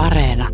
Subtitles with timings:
[0.00, 0.48] Areena.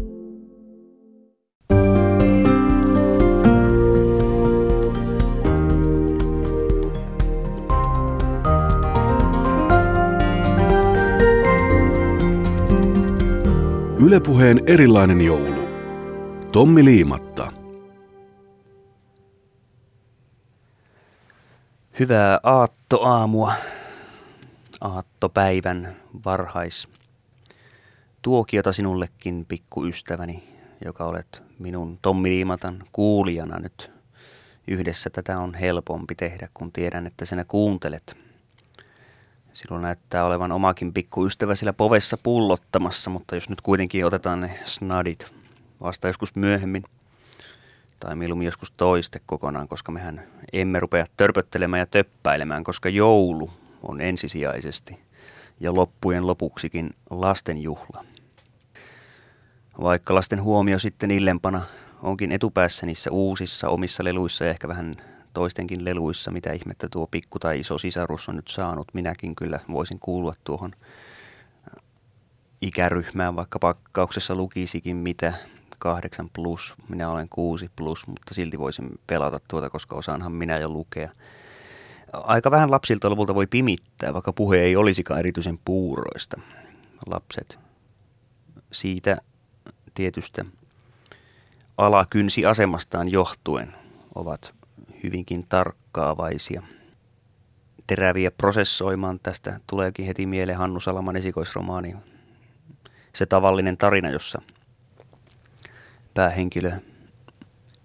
[14.01, 15.69] Ylepuheen erilainen joulu.
[16.53, 17.53] Tommi Liimatta.
[21.99, 23.53] Hyvää aattoaamua,
[24.81, 26.89] aattopäivän varhais
[28.27, 30.43] tuokiota sinullekin, pikkuystäväni,
[30.85, 33.91] joka olet minun Tommi Liimatan kuulijana nyt.
[34.69, 38.17] Yhdessä tätä on helpompi tehdä, kun tiedän, että sinä kuuntelet.
[39.53, 45.33] Silloin näyttää olevan omakin pikkuystävä siellä povessa pullottamassa, mutta jos nyt kuitenkin otetaan ne snadit
[45.81, 46.85] vasta joskus myöhemmin,
[48.01, 50.23] tai mieluummin joskus toiste kokonaan, koska mehän
[50.53, 53.51] emme rupea törpöttelemään ja töppäilemään, koska joulu
[53.83, 54.99] on ensisijaisesti
[55.61, 58.05] ja loppujen lopuksikin lastenjuhla.
[59.81, 61.63] Vaikka lasten huomio sitten illempana
[62.03, 64.95] onkin etupäässä niissä uusissa omissa leluissa ja ehkä vähän
[65.33, 68.89] toistenkin leluissa, mitä ihmettä tuo pikku tai iso sisarus on nyt saanut.
[68.95, 70.73] Minäkin kyllä voisin kuulua tuohon
[72.61, 75.33] ikäryhmään, vaikka pakkauksessa lukisikin mitä
[75.79, 80.69] 8 plus, minä olen 6 plus, mutta silti voisin pelata tuota, koska osaanhan minä jo
[80.69, 81.13] lukea.
[82.13, 86.41] Aika vähän lapsilta lopulta voi pimittää, vaikka puhe ei olisikaan erityisen puuroista.
[87.07, 87.59] Lapset
[88.73, 89.17] siitä
[89.97, 90.45] tietystä
[91.79, 93.75] alakynsiasemastaan johtuen
[94.15, 94.55] ovat
[95.03, 96.63] hyvinkin tarkkaavaisia.
[97.87, 101.97] Teräviä prosessoimaan tästä tuleekin heti mieleen Hannu Salaman esikoisromaani.
[103.15, 104.43] Se tavallinen tarina, jossa
[106.15, 106.73] päähenkilö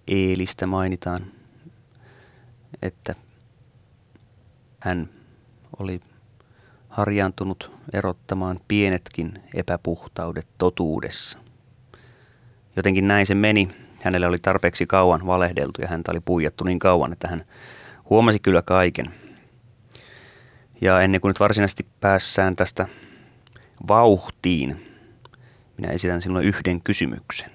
[0.08, 1.26] Eelistä mainitaan,
[2.82, 3.14] että
[4.80, 5.08] hän
[5.78, 6.00] oli
[6.88, 11.38] harjaantunut erottamaan pienetkin epäpuhtaudet totuudessa.
[12.76, 13.68] Jotenkin näin se meni.
[14.02, 17.44] Hänelle oli tarpeeksi kauan valehdeltu ja häntä oli puijattu niin kauan, että hän
[18.10, 19.06] huomasi kyllä kaiken.
[20.80, 22.86] Ja ennen kuin nyt varsinaisesti päässään tästä
[23.88, 24.86] vauhtiin,
[25.78, 27.50] minä esitän sinulle yhden kysymyksen.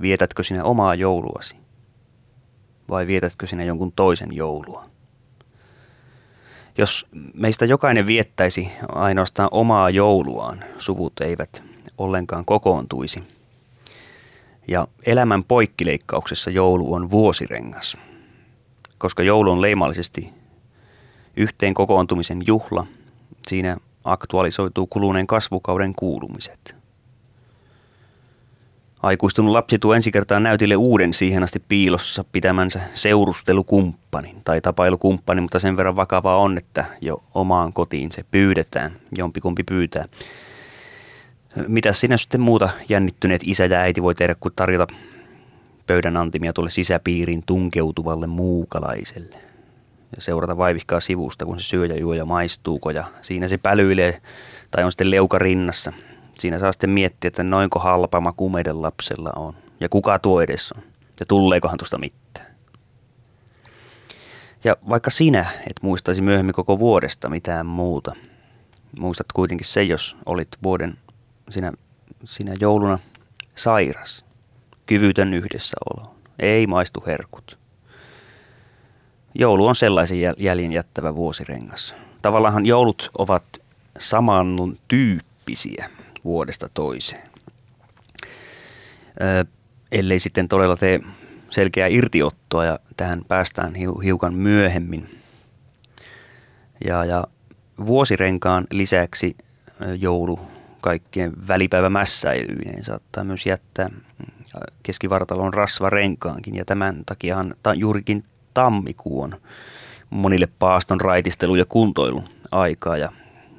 [0.00, 1.56] Vietätkö sinä omaa jouluasi?
[2.90, 4.86] Vai vietätkö sinä jonkun toisen joulua?
[6.78, 11.62] Jos meistä jokainen viettäisi ainoastaan omaa jouluaan, suvut eivät
[11.98, 13.22] ollenkaan kokoontuisi–
[14.68, 17.96] ja elämän poikkileikkauksessa joulu on vuosirengas,
[18.98, 20.30] koska joulu on leimallisesti
[21.36, 22.86] yhteen kokoontumisen juhla.
[23.46, 26.74] Siinä aktualisoituu kuluneen kasvukauden kuulumiset.
[29.02, 35.58] Aikuistunut lapsi tuo ensi kertaa näytille uuden siihen asti piilossa pitämänsä seurustelukumppanin tai tapailukumppanin, mutta
[35.58, 40.04] sen verran vakavaa on, että jo omaan kotiin se pyydetään, jompikumpi pyytää.
[41.68, 44.86] Mitä sinä sitten muuta jännittyneet isä ja äiti voi tehdä kuin tarjota
[45.86, 49.36] pöydän antimia tuolle sisäpiiriin tunkeutuvalle muukalaiselle.
[50.16, 54.20] Ja seurata vaivihkaa sivusta, kun se syö ja juo ja maistuuko ja siinä se pälyilee
[54.70, 55.92] tai on sitten leuka rinnassa.
[56.34, 60.72] Siinä saa sitten miettiä, että noinko halpa maku meidän lapsella on ja kuka tuo edes
[60.72, 60.82] on
[61.20, 62.46] ja tulleekohan tuosta mitään.
[64.64, 68.14] Ja vaikka sinä et muistaisi myöhemmin koko vuodesta mitään muuta,
[68.98, 70.94] muistat kuitenkin se, jos olit vuoden
[71.50, 71.72] sinä,
[72.24, 72.98] sinä jouluna
[73.56, 74.24] sairas,
[74.86, 77.58] kyvytön yhdessäolo, ei maistu herkut.
[79.34, 81.94] Joulu on sellaisen jäljen jättävä vuosirengas.
[82.22, 83.44] Tavallaan joulut ovat
[83.98, 84.56] saman
[84.88, 85.90] tyyppisiä
[86.24, 87.28] vuodesta toiseen.
[89.20, 89.44] Ö,
[89.92, 91.00] ellei sitten todella tee
[91.50, 95.20] selkeää irtiottoa ja tähän päästään hiukan myöhemmin.
[96.84, 97.26] Ja, ja
[97.86, 99.36] vuosirenkaan lisäksi
[99.98, 100.40] joulu
[100.84, 103.90] kaikkien välipäivämässäilyinen saattaa myös jättää
[104.82, 108.24] keskivartalon rasvarenkaankin ja tämän takiahan ta, juurikin
[108.54, 109.36] tammikuu on
[110.10, 112.96] monille paaston raitistelu ja kuntoilu aikaa.
[112.96, 113.12] Ja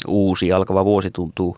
[0.07, 1.57] uusi alkava vuosi tuntuu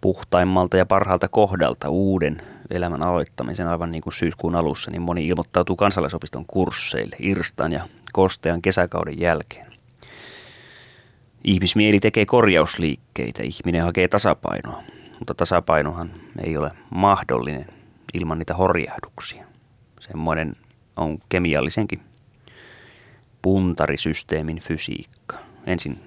[0.00, 3.68] puhtaimmalta ja parhaalta kohdalta uuden elämän aloittamisen.
[3.68, 7.16] Aivan niin kuin syyskuun alussa, niin moni ilmoittautuu kansalaisopiston kursseille.
[7.18, 9.65] Irstan ja kostean kesäkauden jälkeen.
[11.46, 14.82] Ihmismieli tekee korjausliikkeitä, ihminen hakee tasapainoa,
[15.18, 16.10] mutta tasapainohan
[16.44, 17.66] ei ole mahdollinen
[18.14, 19.44] ilman niitä horjahduksia.
[20.00, 20.52] Semmoinen
[20.96, 22.00] on kemiallisenkin
[23.42, 25.36] puntarisysteemin fysiikka.
[25.66, 25.98] Ensin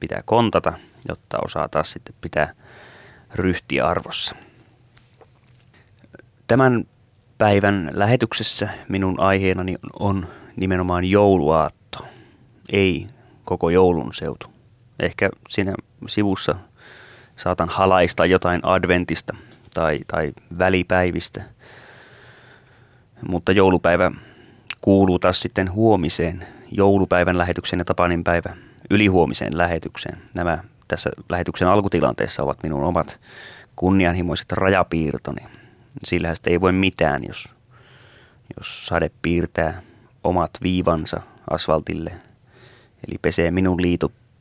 [0.00, 0.72] pitää kontata,
[1.08, 2.54] jotta osaa taas sitten pitää
[3.34, 4.36] ryhtiä arvossa.
[6.46, 6.84] Tämän
[7.38, 10.26] päivän lähetyksessä minun aiheenani on
[10.56, 12.04] nimenomaan jouluaatto,
[12.72, 13.06] ei
[13.44, 14.59] koko joulun seutu.
[15.00, 15.74] Ehkä siinä
[16.08, 16.54] sivussa
[17.36, 19.36] saatan halaista jotain adventista
[19.74, 21.42] tai, tai välipäivistä.
[23.28, 24.10] Mutta joulupäivä
[24.80, 28.56] kuuluu taas sitten huomiseen joulupäivän lähetykseen ja Tapanin päivä
[28.90, 30.18] ylihuomiseen lähetykseen.
[30.34, 30.58] Nämä
[30.88, 33.20] tässä lähetyksen alkutilanteessa ovat minun omat
[33.76, 35.42] kunnianhimoiset rajapiirtoni.
[36.04, 37.48] Sillähän ei voi mitään, jos,
[38.56, 39.82] jos sade piirtää
[40.24, 41.20] omat viivansa
[41.50, 42.10] asfaltille,
[43.08, 43.82] eli pesee minun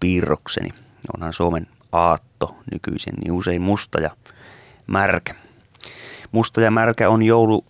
[0.04, 0.70] liitopiirrokseni.
[1.16, 4.10] Onhan Suomen aatto nykyisin niin usein musta ja
[4.88, 5.36] märkä.
[6.32, 7.66] Musta ja märkä on joulu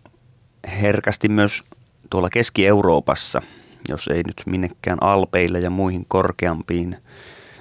[0.81, 1.63] herkästi myös
[2.09, 3.41] tuolla Keski-Euroopassa,
[3.89, 6.97] jos ei nyt minnekään alpeille ja muihin korkeampiin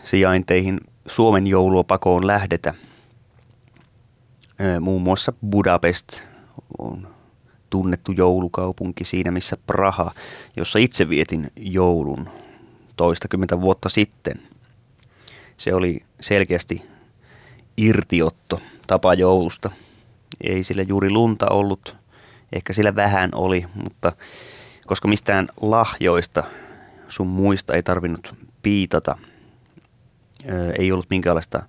[0.04, 2.74] sijainteihin Suomen joulua pakoon lähdetä.
[4.80, 6.22] Muun muassa Budapest
[6.78, 7.08] on
[7.70, 10.12] tunnettu joulukaupunki siinä, missä Praha,
[10.56, 12.28] jossa itse vietin joulun
[12.96, 14.47] toistakymmentä vuotta sitten.
[15.58, 16.82] Se oli selkeästi
[17.76, 19.70] irtiotto tapa joulusta.
[20.40, 21.96] Ei sillä juuri lunta ollut,
[22.52, 24.12] ehkä sillä vähän oli, mutta
[24.86, 26.44] koska mistään lahjoista
[27.08, 29.18] sun muista ei tarvinnut piitata,
[30.78, 31.62] ei ollut minkäänlaista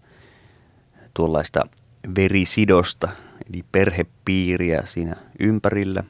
[1.14, 1.62] tuollaista
[2.16, 3.10] verisidosta,
[3.50, 6.04] eli perhepiiriä siinä ympärillä.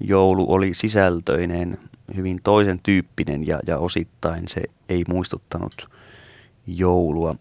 [0.00, 1.78] Joulu oli sisältöinen,
[2.16, 5.95] hyvin toisen tyyppinen ja, ja osittain se ei muistuttanut
[6.66, 7.34] joulua.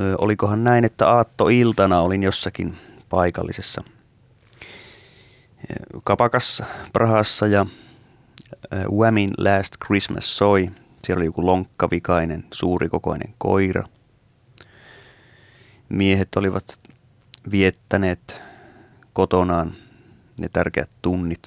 [0.00, 2.76] Ö, olikohan näin, että aattoiltana olin jossakin
[3.08, 3.82] paikallisessa
[6.04, 7.66] kapakassa Prahassa ja
[8.90, 10.70] Whamin Last Christmas soi.
[11.04, 13.84] Siellä oli joku lonkkavikainen, suurikokoinen koira.
[15.88, 16.78] Miehet olivat
[17.50, 18.40] viettäneet
[19.12, 19.74] kotonaan
[20.40, 21.42] ne tärkeät tunnit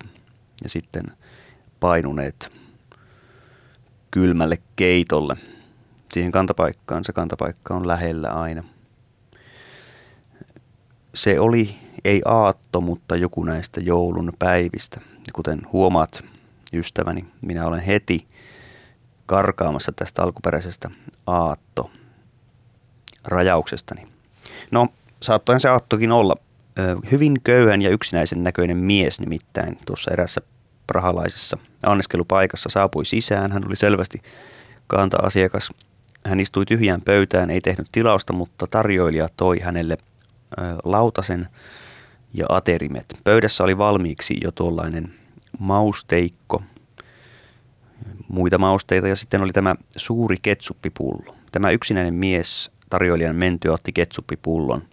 [0.63, 1.05] ja sitten
[1.79, 2.51] painuneet
[4.11, 5.37] kylmälle keitolle
[6.15, 7.05] siihen kantapaikkaan.
[7.05, 8.63] Se kantapaikka on lähellä aina.
[11.15, 11.75] Se oli
[12.05, 15.01] ei aatto, mutta joku näistä joulun päivistä.
[15.33, 16.25] Kuten huomaat,
[16.73, 18.27] ystäväni, minä olen heti
[19.25, 20.89] karkaamassa tästä alkuperäisestä
[21.27, 21.91] aatto
[23.23, 24.05] rajauksestani.
[24.71, 24.87] No,
[25.21, 26.35] saattoin se aattokin olla.
[27.11, 30.41] Hyvin köyhän ja yksinäisen näköinen mies nimittäin tuossa erässä
[30.87, 33.51] prahalaisessa anniskelupaikassa saapui sisään.
[33.51, 34.21] Hän oli selvästi
[34.87, 35.71] kanta-asiakas.
[36.25, 39.97] Hän istui tyhjään pöytään, ei tehnyt tilausta, mutta tarjoilija toi hänelle
[40.83, 41.47] lautasen
[42.33, 43.19] ja aterimet.
[43.23, 45.13] Pöydässä oli valmiiksi jo tuollainen
[45.59, 46.61] mausteikko,
[48.27, 51.35] muita mausteita ja sitten oli tämä suuri ketsuppipullo.
[51.51, 54.83] Tämä yksinäinen mies tarjoilijan mentyä otti ketsuppipullon,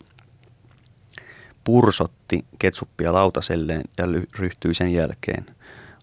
[1.65, 4.05] pursotti ketsuppia lautaselleen ja
[4.39, 5.47] ryhtyi sen jälkeen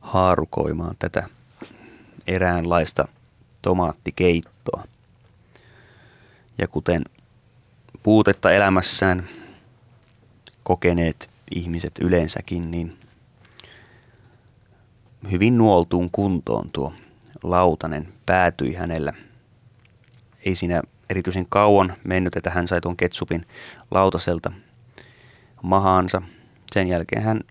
[0.02, 1.24] haarukoimaan tätä
[2.28, 3.08] eräänlaista
[3.62, 4.84] tomaattikeittoa.
[6.60, 7.04] Ja kuten
[8.04, 9.24] puutetta elämässään
[10.64, 12.98] kokeneet ihmiset yleensäkin, niin
[15.32, 16.94] hyvin nuoltuun kuntoon tuo
[17.44, 19.14] lautanen päätyi hänellä.
[20.46, 23.46] Ei siinä erityisen kauan mennyt, että hän sai tuon ketsupin
[23.92, 24.52] lautaselta
[25.64, 26.22] mahaansa.
[26.74, 27.42] Sen jälkeen hän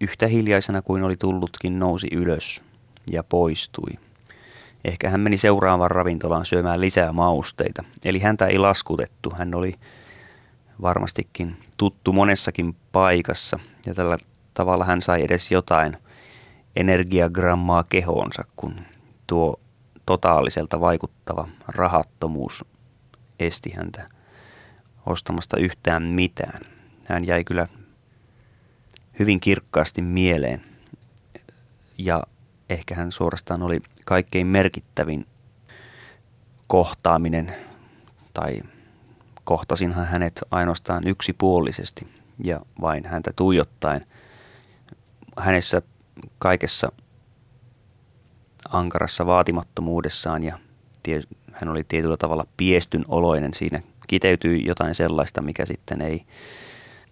[0.00, 2.62] yhtä hiljaisena kuin oli tullutkin nousi ylös
[3.10, 4.05] ja poistui.
[4.84, 7.82] Ehkä hän meni seuraavaan ravintolaan syömään lisää mausteita.
[8.04, 9.32] Eli häntä ei laskutettu.
[9.38, 9.74] Hän oli
[10.82, 14.18] varmastikin tuttu monessakin paikassa ja tällä
[14.54, 15.96] tavalla hän sai edes jotain
[16.76, 18.76] energiagrammaa kehoonsa, kun
[19.26, 19.60] tuo
[20.06, 22.64] totaaliselta vaikuttava rahattomuus
[23.38, 24.08] esti häntä
[25.06, 26.60] ostamasta yhtään mitään.
[27.04, 27.66] Hän jäi kyllä
[29.18, 30.62] hyvin kirkkaasti mieleen
[31.98, 32.22] ja
[32.70, 35.26] ehkä hän suorastaan oli kaikkein merkittävin
[36.66, 37.54] kohtaaminen
[38.34, 38.60] tai
[39.44, 42.06] kohtasinhan hänet ainoastaan yksipuolisesti
[42.44, 44.06] ja vain häntä tuijottaen.
[45.38, 45.82] Hänessä
[46.38, 46.92] kaikessa
[48.68, 50.58] ankarassa vaatimattomuudessaan ja
[51.02, 53.54] tie, hän oli tietyllä tavalla piestyn oloinen.
[53.54, 56.24] Siinä kiteytyi jotain sellaista, mikä sitten ei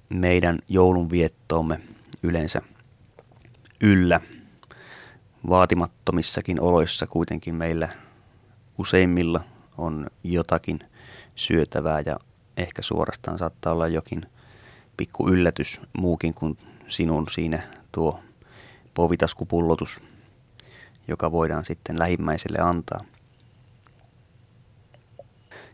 [0.08, 1.80] meidän joulunviettoomme
[2.22, 2.62] yleensä
[3.80, 4.20] yllä.
[5.48, 7.88] Vaatimattomissakin oloissa kuitenkin meillä
[8.78, 9.40] useimmilla
[9.78, 10.80] on jotakin
[11.34, 12.16] syötävää ja
[12.56, 14.22] ehkä suorastaan saattaa olla jokin
[14.96, 16.58] pikku yllätys muukin kuin
[16.88, 18.20] sinun siinä tuo
[18.94, 20.00] povitaskupullotus,
[21.08, 23.04] joka voidaan sitten lähimmäiselle antaa.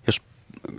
[0.06, 0.22] Jos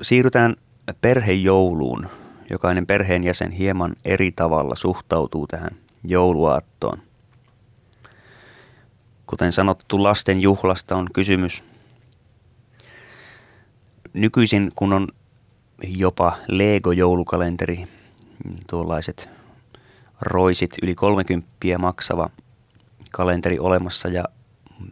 [0.02, 0.56] siirrytään
[1.02, 2.08] perhejouluun,
[2.50, 5.72] jokainen perheenjäsen hieman eri tavalla suhtautuu tähän
[6.04, 7.11] jouluaattoon.
[9.32, 11.64] Kuten sanottu, lasten juhlasta on kysymys.
[14.14, 15.08] Nykyisin, kun on
[15.84, 17.88] jopa Lego-joulukalenteri,
[18.70, 19.30] tuollaiset
[20.22, 21.48] roisit yli 30
[21.78, 22.30] maksava
[23.12, 24.24] kalenteri olemassa ja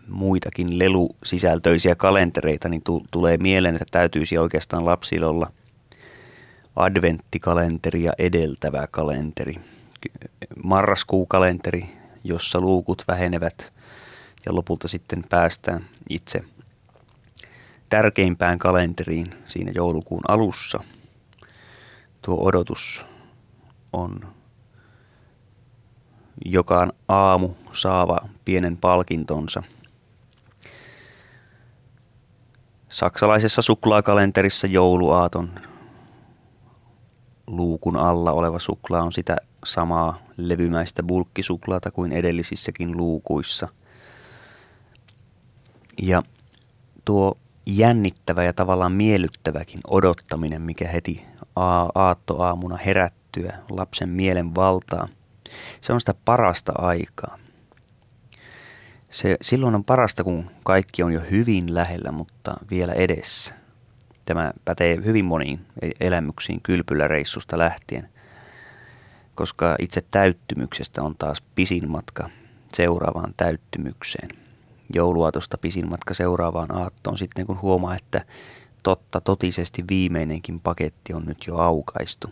[0.07, 5.51] muitakin lelusisältöisiä kalentereita, niin tu- tulee mieleen, että täytyisi oikeastaan lapsilla olla
[6.75, 9.55] adventtikalenteria edeltävä kalenteri.
[10.63, 11.89] Marraskuukalenteri,
[12.23, 13.78] jossa luukut vähenevät
[14.49, 16.43] ja lopulta sitten päästään itse
[17.89, 20.79] tärkeimpään kalenteriin siinä joulukuun alussa.
[22.21, 23.05] Tuo odotus
[23.93, 24.19] on
[26.45, 29.63] joka aamu saava pienen palkintonsa.
[32.93, 35.49] Saksalaisessa suklaakalenterissa jouluaaton
[37.47, 43.67] luukun alla oleva suklaa on sitä samaa levymäistä bulkkisuklaata kuin edellisissäkin luukuissa.
[46.01, 46.23] Ja
[47.05, 51.25] tuo jännittävä ja tavallaan miellyttäväkin odottaminen, mikä heti
[51.95, 55.07] aattoaamuna herättyä lapsen mielen valtaa,
[55.81, 57.37] se on sitä parasta aikaa.
[59.11, 63.53] Se, silloin on parasta, kun kaikki on jo hyvin lähellä, mutta vielä edessä.
[64.25, 68.09] Tämä pätee hyvin moniin e-, elämyksiin kylpyläreissusta lähtien,
[69.35, 72.29] koska itse täyttymyksestä on taas pisin matka
[72.73, 74.48] seuraavaan täyttymykseen.
[74.95, 78.25] Jouluaatosta pisin matka seuraavaan aattoon sitten, kun huomaa, että
[78.83, 82.29] totta totisesti viimeinenkin paketti on nyt jo aukaistu.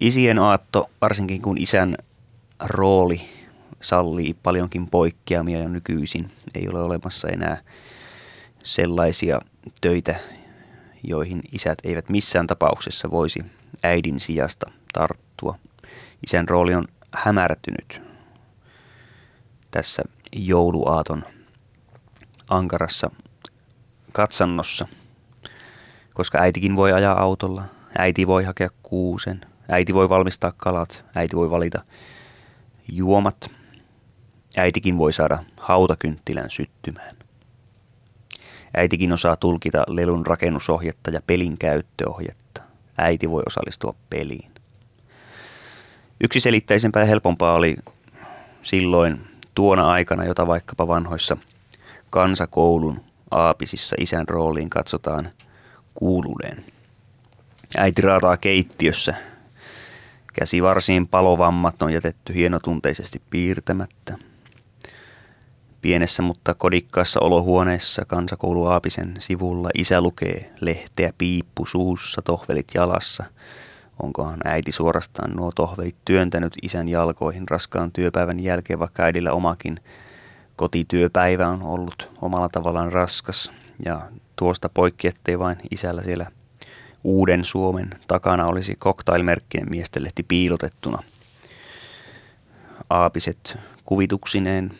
[0.00, 1.96] Isien aatto, varsinkin kun isän
[2.64, 3.20] rooli
[3.80, 7.58] sallii paljonkin poikkeamia ja nykyisin ei ole olemassa enää
[8.62, 9.40] sellaisia
[9.80, 10.16] töitä,
[11.02, 13.44] joihin isät eivät missään tapauksessa voisi
[13.82, 15.58] äidin sijasta tarttua.
[16.26, 18.05] Isän rooli on hämärtynyt
[19.76, 20.02] tässä
[20.32, 21.24] jouluaaton
[22.48, 23.10] ankarassa
[24.12, 24.88] katsannossa,
[26.14, 27.64] koska äitikin voi ajaa autolla,
[27.98, 31.82] äiti voi hakea kuusen, äiti voi valmistaa kalat, äiti voi valita
[32.88, 33.50] juomat,
[34.56, 37.16] äitikin voi saada hautakynttilän syttymään.
[38.76, 42.62] Äitikin osaa tulkita lelun rakennusohjetta ja pelin käyttöohjetta.
[42.98, 44.50] Äiti voi osallistua peliin.
[46.20, 47.76] Yksi selittäisempää ja helpompaa oli
[48.62, 51.36] silloin tuona aikana, jota vaikkapa vanhoissa
[52.10, 55.30] kansakoulun aapisissa isän rooliin katsotaan
[55.94, 56.64] kuuluneen.
[57.76, 59.14] Äiti raataa keittiössä.
[60.32, 64.18] Käsivarsiin palovammat on jätetty hienotunteisesti piirtämättä.
[65.82, 73.24] Pienessä, mutta kodikkaassa olohuoneessa kansakoulu Aapisen sivulla isä lukee lehteä piippu suussa, tohvelit jalassa.
[74.02, 79.80] Onkohan äiti suorastaan nuo tohvelit työntänyt isän jalkoihin raskaan työpäivän jälkeen, vaikka äidillä omakin
[80.56, 83.52] kotityöpäivä on ollut omalla tavallaan raskas.
[83.84, 84.00] Ja
[84.36, 86.26] tuosta poikki, ettei vain isällä siellä
[87.04, 91.02] uuden Suomen takana olisi cocktailmerkkinen miestenlehti piilotettuna.
[92.90, 94.70] Aapiset kuvituksineen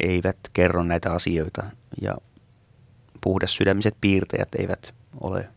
[0.00, 1.64] eivät kerro näitä asioita
[2.00, 2.16] ja
[3.20, 5.48] puhdas sydämiset piirtäjät eivät ole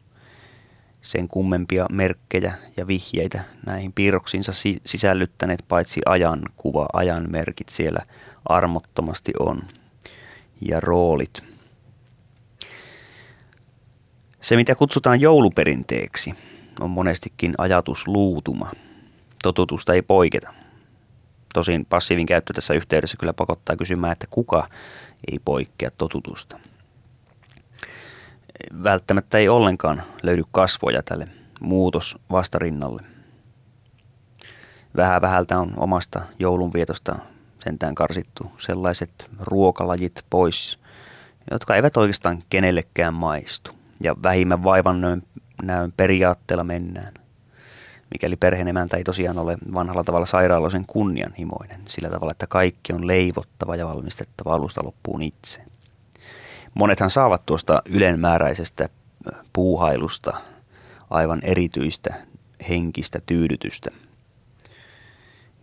[1.02, 4.52] sen kummempia merkkejä ja vihjeitä näihin piirroksiinsa
[4.86, 8.00] sisällyttäneet, paitsi ajan kuva, ajan merkit siellä
[8.46, 9.62] armottomasti on
[10.62, 11.44] ja roolit.
[14.42, 16.34] Se, mitä kutsutaan jouluperinteeksi,
[16.80, 18.72] on monestikin ajatusluutuma.
[19.44, 20.54] Totutusta ei poiketa.
[21.54, 24.70] Tosin passiivin käyttö tässä yhteydessä kyllä pakottaa kysymään, että kuka
[25.32, 26.60] ei poikkea totutusta.
[28.84, 31.26] Välttämättä ei ollenkaan löydy kasvoja tälle
[31.62, 33.02] muutos vastarinnalle.
[34.96, 37.16] Vähän vähältä on omasta joulunvietosta
[37.64, 40.80] sentään karsittu sellaiset ruokalajit pois,
[41.52, 43.72] jotka eivät oikeastaan kenellekään maistu.
[44.04, 45.02] Ja vähimmän vaivan
[45.64, 47.14] näön periaatteella mennään
[48.12, 53.76] mikäli perheenemäntä ei tosiaan ole vanhalla tavalla sairaaloisen kunnianhimoinen, sillä tavalla, että kaikki on leivottava
[53.76, 55.62] ja valmistettava alusta loppuun itse.
[56.74, 58.90] Monethan saavat tuosta ylenmääräisestä
[59.54, 60.34] puuhailusta
[61.10, 62.14] aivan erityistä
[62.70, 63.90] henkistä tyydytystä.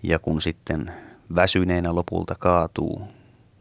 [0.02, 0.92] Ja kun sitten
[1.34, 3.02] väsyneenä lopulta kaatuu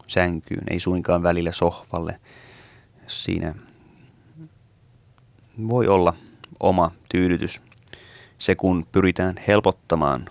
[0.08, 2.20] sänkyyn, ei suinkaan välillä sohvalle,
[3.08, 3.56] siinä
[5.68, 6.14] voi olla
[6.60, 7.62] oma tyydytys–
[8.38, 10.25] se, kun pyritään helpottamaan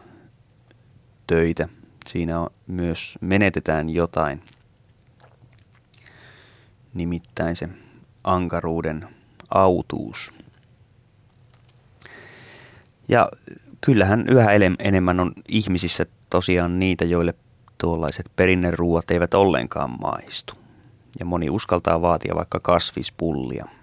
[1.26, 1.68] töitä,
[2.06, 4.42] siinä myös menetetään jotain,
[6.94, 7.68] nimittäin se
[8.24, 9.08] ankaruuden
[9.50, 10.32] autuus.
[13.08, 13.28] Ja
[13.80, 17.34] kyllähän yhä enemmän on ihmisissä tosiaan niitä, joille
[17.78, 20.54] tuollaiset perinneruuat eivät ollenkaan maistu.
[21.18, 23.66] Ja moni uskaltaa vaatia vaikka kasvispullia–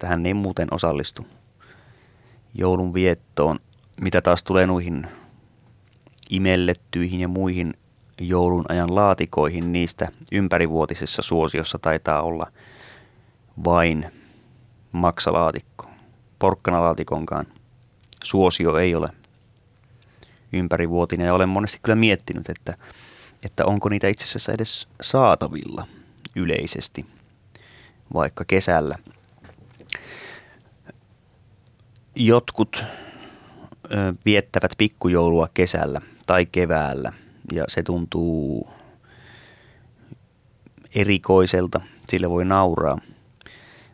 [0.00, 1.26] että hän ei muuten osallistu
[2.54, 3.58] joulun viettoon.
[4.00, 5.06] Mitä taas tulee noihin
[6.30, 7.74] imellettyihin ja muihin
[8.20, 12.52] joulun ajan laatikoihin, niistä ympärivuotisessa suosiossa taitaa olla
[13.64, 14.06] vain
[14.92, 15.90] maksalaatikko.
[16.38, 17.46] Porkkanalaatikonkaan
[18.24, 19.08] suosio ei ole
[20.52, 22.74] ympärivuotinen ja olen monesti kyllä miettinyt, että,
[23.44, 25.86] että onko niitä itse asiassa edes saatavilla
[26.36, 27.06] yleisesti,
[28.14, 28.98] vaikka kesällä.
[32.14, 32.84] Jotkut
[34.24, 37.12] viettävät pikkujoulua kesällä tai keväällä
[37.52, 38.68] ja se tuntuu
[40.94, 42.98] erikoiselta, sille voi nauraa.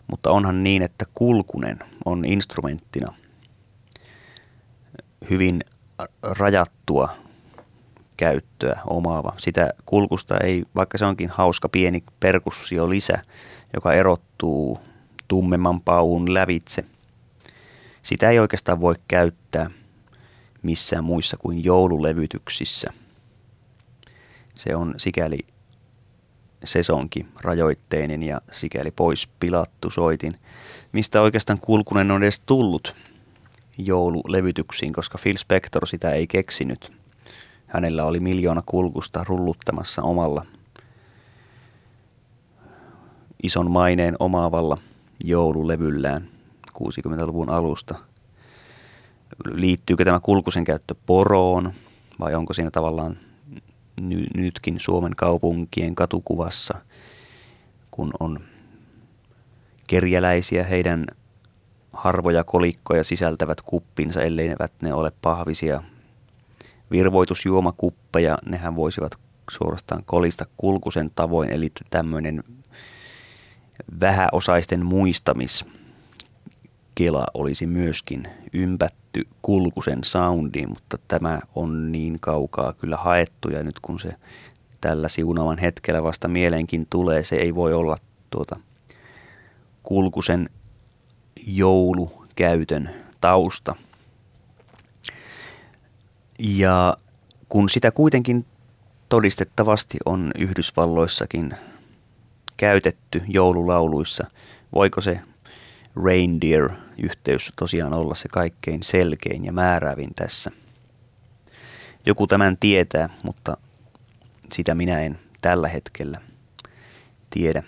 [0.07, 3.13] Mutta onhan niin, että kulkunen on instrumenttina
[5.31, 5.61] hyvin
[6.23, 7.09] rajattua
[8.17, 9.33] käyttöä omaava.
[9.37, 13.23] Sitä kulkusta ei, vaikka se onkin hauska pieni perkussio lisä,
[13.75, 14.79] joka erottuu
[15.29, 16.85] tummemman paun lävitse,
[18.03, 19.71] sitä ei oikeastaan voi käyttää
[20.63, 22.93] missään muissa kuin joululevytyksissä.
[24.59, 25.39] Se on sikäli
[26.65, 30.39] sesonki rajoitteinen ja sikäli pois pilattu soitin.
[30.93, 32.95] Mistä oikeastaan kulkunen on edes tullut
[33.79, 36.93] joululevytyksiin, koska Phil Spector sitä ei keksinyt.
[37.67, 40.47] Hänellä oli miljoona kulkusta rulluttamassa omalla
[43.43, 44.77] ison maineen omaavalla
[45.25, 46.29] joululevyllään
[46.79, 47.95] 60-luvun alusta.
[49.45, 51.73] Liittyykö tämä kulkusen käyttö poroon
[52.21, 53.17] vai onko siinä tavallaan
[54.00, 56.75] ny- nytkin Suomen kaupunkien katukuvassa,
[57.91, 58.41] kun on
[59.87, 61.07] kerjäläisiä heidän
[61.93, 64.49] harvoja kolikkoja sisältävät kuppinsa, ellei
[64.83, 65.83] ne ole pahvisia
[66.91, 68.38] virvoitusjuomakuppeja.
[68.47, 69.19] Nehän voisivat
[69.50, 72.45] suorastaan kolista kulkusen tavoin, eli tämmöinen
[74.00, 75.65] vähäosaisten muistamis
[76.97, 83.81] kela olisi myöskin ympätty kulkusen soundiin, mutta tämä on niin kaukaa kyllä haettu ja nyt
[83.81, 84.12] kun se
[84.81, 87.99] tällä siunavan hetkellä vasta mieleenkin tulee, se ei voi olla
[88.31, 88.57] tuota
[89.83, 90.51] kulkusen
[91.47, 93.77] joulukäytön tausta.
[96.38, 96.97] Ja
[97.49, 98.47] kun sitä kuitenkin
[99.09, 101.55] todistettavasti on Yhdysvalloissakin
[102.57, 104.27] käytetty joululauluissa,
[104.75, 105.20] voiko se
[106.04, 110.50] reindeer-yhteys tosiaan olla se kaikkein selkein ja määräävin tässä?
[112.06, 113.56] Joku tämän tietää, mutta
[114.52, 116.20] sitä minä en tällä hetkellä
[117.30, 117.62] tiedä.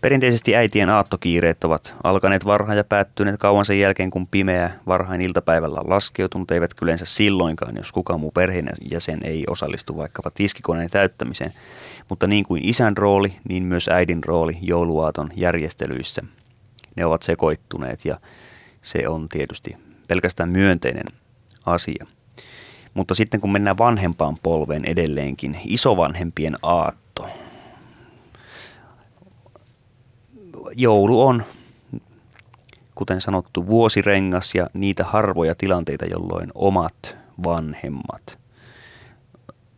[0.00, 5.80] Perinteisesti äitien aattokiireet ovat alkaneet varhain ja päättyneet kauan sen jälkeen, kun pimeä varhain iltapäivällä
[5.80, 11.52] on laskeutunut, eivät yleensä silloinkaan, jos kukaan muu perheenjäsen ei osallistu vaikkapa tiskikoneen täyttämiseen.
[12.08, 16.22] Mutta niin kuin isän rooli, niin myös äidin rooli jouluaaton järjestelyissä.
[16.96, 18.20] Ne ovat sekoittuneet ja
[18.82, 19.76] se on tietysti
[20.08, 21.06] pelkästään myönteinen
[21.66, 22.06] asia.
[22.94, 27.28] Mutta sitten kun mennään vanhempaan polveen edelleenkin, isovanhempien aatto–
[30.74, 31.42] joulu on,
[32.94, 38.38] kuten sanottu, vuosirengas ja niitä harvoja tilanteita, jolloin omat vanhemmat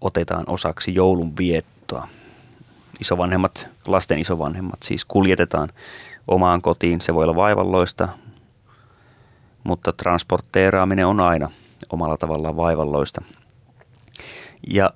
[0.01, 2.09] otetaan osaksi joulun viettoa.
[3.01, 5.69] Isovanhemmat, lasten isovanhemmat siis kuljetetaan
[6.29, 7.01] omaan kotiin.
[7.01, 8.09] Se voi olla vaivalloista,
[9.65, 11.51] mutta transporteeraaminen on aina
[11.93, 13.23] omalla tavallaan vaivalloista.
[14.69, 14.91] Ja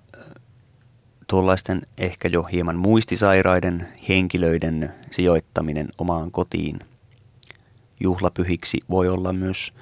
[1.27, 6.79] tuollaisten ehkä jo hieman muistisairaiden henkilöiden sijoittaminen omaan kotiin
[8.01, 9.73] juhlapyhiksi voi olla myös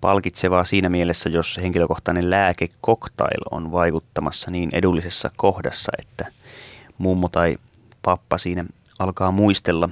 [0.00, 6.26] palkitsevaa siinä mielessä, jos henkilökohtainen lääkekoktail on vaikuttamassa niin edullisessa kohdassa, että
[6.98, 7.56] mummo tai
[8.02, 8.64] pappa siinä
[8.98, 9.88] alkaa muistella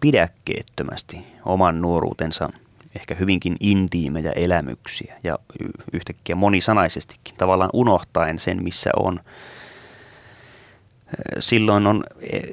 [0.00, 2.50] pidäkkeettömästi oman nuoruutensa
[2.94, 5.38] ehkä hyvinkin intiimejä elämyksiä ja
[5.92, 9.20] yhtäkkiä monisanaisestikin tavallaan unohtaen sen, missä on
[11.38, 12.04] silloin on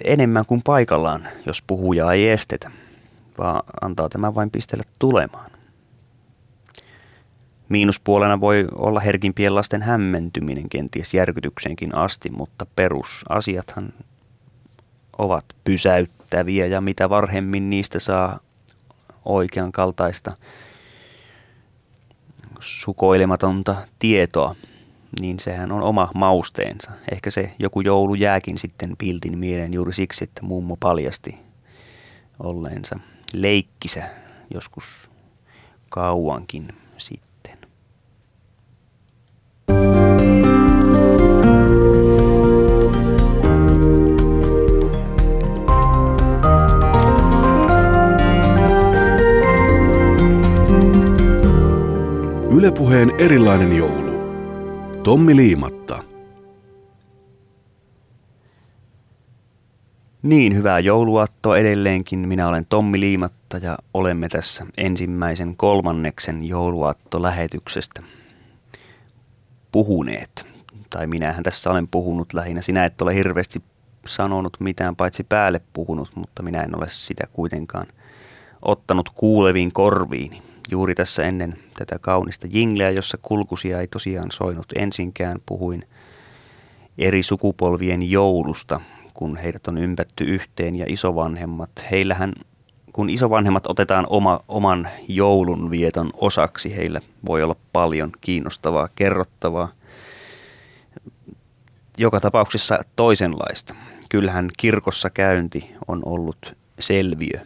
[0.04, 2.72] enemmän kuin paikallaan, jos puhujaa ei estetä,
[3.38, 5.52] vaan antaa tämä vain pistellä tulemaan.
[7.70, 13.94] Miinuspuolena voi olla herkimpien lasten hämmentyminen kenties järkytykseenkin asti, mutta perusasiathan
[15.22, 18.40] ovat pysäyttäviä ja mitä varhemmin niistä saa
[19.26, 20.38] oikean kaltaista
[22.60, 24.56] sukoilematonta tietoa,
[25.22, 26.92] niin sehän on oma mausteensa.
[27.12, 31.38] Ehkä se joku joulu jääkin sitten piltin mieleen juuri siksi, että mummo paljasti
[32.40, 33.00] olleensa
[33.34, 34.04] leikkisä
[34.54, 35.12] joskus
[35.90, 37.31] kauankin sitten.
[52.72, 54.12] Ylepuheen erilainen joulu.
[55.04, 56.04] Tommi Liimatta.
[60.22, 62.20] Niin, hyvää jouluattoa edelleenkin.
[62.20, 68.04] Minä olen Tommi Liimatta ja olemme tässä ensimmäisen kolmanneksen jouluatto-lähetyksestä
[69.72, 70.46] puhuneet.
[70.90, 72.62] Tai minähän tässä olen puhunut lähinnä.
[72.62, 73.62] Sinä et ole hirveästi
[74.06, 77.88] sanonut mitään paitsi päälle puhunut, mutta minä en ole sitä kuitenkaan
[78.62, 80.51] ottanut kuuleviin korviini.
[80.69, 85.86] Juuri tässä ennen tätä kaunista jingleä, jossa kulkusia ei tosiaan soinut ensinkään, puhuin
[86.97, 88.80] eri sukupolvien joulusta,
[89.13, 91.71] kun heidät on ympätty yhteen ja isovanhemmat.
[91.91, 92.34] Heillähän,
[92.93, 99.71] kun isovanhemmat otetaan oma, oman joulun vieton osaksi, heillä voi olla paljon kiinnostavaa, kerrottavaa.
[101.97, 103.76] Joka tapauksessa toisenlaista.
[104.10, 107.39] Kyllähän kirkossa käynti on ollut selviö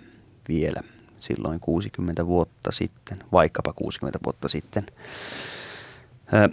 [0.48, 0.82] vielä
[1.26, 4.86] silloin 60 vuotta sitten, vaikkapa 60 vuotta sitten.
[6.34, 6.50] Ö,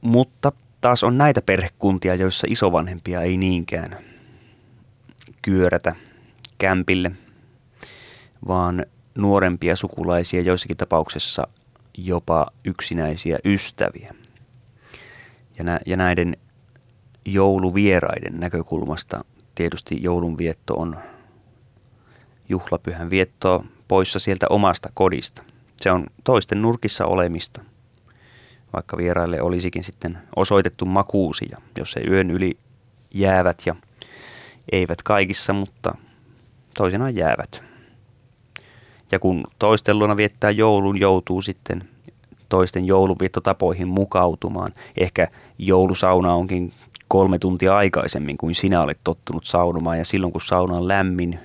[0.00, 3.96] mutta taas on näitä perhekuntia, joissa isovanhempia ei niinkään
[5.42, 5.94] kyörätä
[6.58, 7.10] kämpille,
[8.48, 11.46] vaan nuorempia sukulaisia, joissakin tapauksessa
[11.98, 14.14] jopa yksinäisiä ystäviä.
[15.58, 16.36] Ja, nä- ja näiden
[17.24, 20.96] jouluvieraiden näkökulmasta tietysti joulunvietto on
[22.50, 25.42] juhlapyhän viettoa poissa sieltä omasta kodista.
[25.76, 27.60] Se on toisten nurkissa olemista,
[28.72, 32.58] vaikka vieraille olisikin sitten osoitettu makuusia, jos ei yön yli
[33.14, 33.76] jäävät ja
[34.72, 35.94] eivät kaikissa, mutta
[36.76, 37.64] toisenaan jäävät.
[39.12, 41.88] Ja kun toisten luona viettää joulun, joutuu sitten
[42.48, 44.72] toisten jouluviettotapoihin mukautumaan.
[44.96, 46.72] Ehkä joulusauna onkin
[47.08, 51.38] kolme tuntia aikaisemmin kuin sinä olet tottunut saunomaan ja silloin kun sauna on lämmin,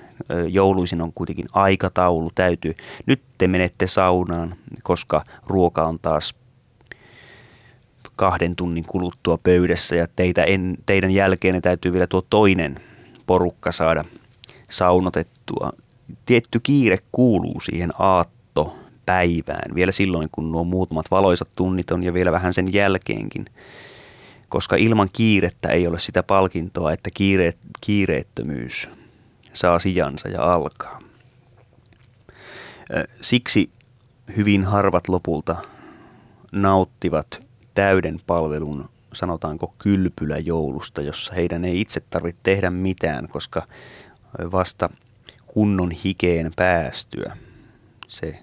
[0.48, 2.74] jouluisin on kuitenkin aikataulu, täytyy.
[3.06, 6.34] Nyt te menette saunaan, koska ruoka on taas
[8.16, 12.80] kahden tunnin kuluttua pöydässä ja teitä en, teidän jälkeen täytyy vielä tuo toinen
[13.26, 14.04] porukka saada
[14.70, 15.70] saunotettua.
[16.26, 18.76] Tietty kiire kuuluu siihen aatto
[19.06, 23.46] päivään, vielä silloin kun nuo muutamat valoisat tunnit on ja vielä vähän sen jälkeenkin
[24.48, 28.88] koska ilman kiirettä ei ole sitä palkintoa, että kiire, kiireettömyys
[29.56, 31.00] saa sijansa ja alkaa.
[33.20, 33.70] Siksi
[34.36, 35.56] hyvin harvat lopulta
[36.52, 43.62] nauttivat täyden palvelun, sanotaanko kylpyläjoulusta, jossa heidän ei itse tarvitse tehdä mitään, koska
[44.52, 44.88] vasta
[45.46, 47.36] kunnon hikeen päästyä
[48.08, 48.38] se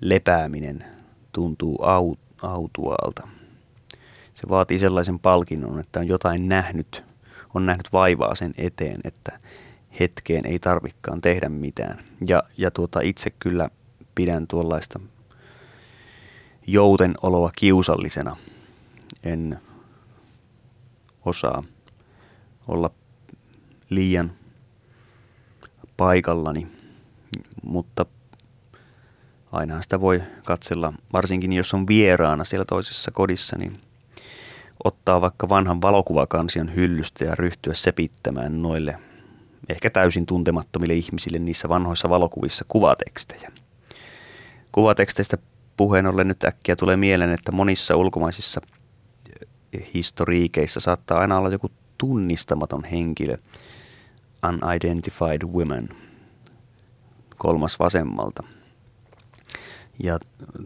[0.00, 0.84] lepääminen
[1.32, 1.78] tuntuu
[2.42, 3.28] autuaalta.
[4.34, 7.04] Se vaatii sellaisen palkinnon, että on jotain nähnyt,
[7.54, 9.38] on nähnyt vaivaa sen eteen, että
[10.00, 12.04] hetkeen ei tarvikaan tehdä mitään.
[12.26, 13.70] Ja, ja tuota, itse kyllä
[14.14, 15.00] pidän tuollaista
[16.66, 18.36] jouten oloa kiusallisena.
[19.22, 19.60] En
[21.24, 21.62] osaa
[22.68, 22.90] olla
[23.90, 24.32] liian
[25.96, 26.66] paikallani,
[27.62, 28.06] mutta
[29.52, 33.78] aina sitä voi katsella, varsinkin jos on vieraana siellä toisessa kodissa, niin
[34.84, 38.98] ottaa vaikka vanhan valokuvakansion hyllystä ja ryhtyä sepittämään noille
[39.70, 43.52] ehkä täysin tuntemattomille ihmisille niissä vanhoissa valokuvissa kuvatekstejä.
[44.72, 45.38] Kuvateksteistä
[45.76, 48.60] puheen ollen nyt äkkiä tulee mieleen, että monissa ulkomaisissa
[49.94, 53.36] historiikeissa saattaa aina olla joku tunnistamaton henkilö,
[54.48, 55.88] unidentified women,
[57.36, 58.42] kolmas vasemmalta.
[60.02, 60.18] Ja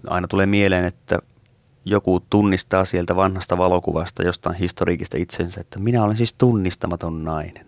[0.07, 1.19] aina tulee mieleen, että
[1.85, 7.67] joku tunnistaa sieltä vanhasta valokuvasta jostain historiikista itsensä, että minä olen siis tunnistamaton nainen.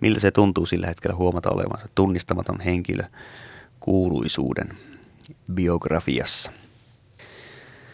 [0.00, 3.04] Miltä se tuntuu sillä hetkellä huomata olevansa tunnistamaton henkilö
[3.80, 4.68] kuuluisuuden
[5.52, 6.52] biografiassa.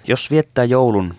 [0.07, 1.15] Jos viettää joulun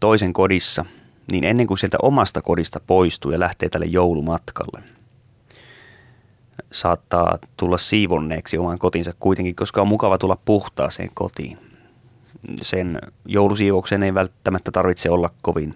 [0.00, 0.84] toisen kodissa,
[1.32, 4.82] niin ennen kuin sieltä omasta kodista poistuu ja lähtee tälle joulumatkalle,
[6.72, 11.58] saattaa tulla siivonneeksi oman kotinsa kuitenkin, koska on mukava tulla puhtaaseen kotiin–
[12.62, 15.74] sen joulusiivouksen ei välttämättä tarvitse olla kovin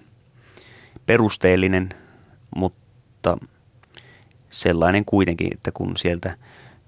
[1.06, 1.88] perusteellinen,
[2.56, 3.38] mutta
[4.54, 6.36] sellainen kuitenkin, että kun sieltä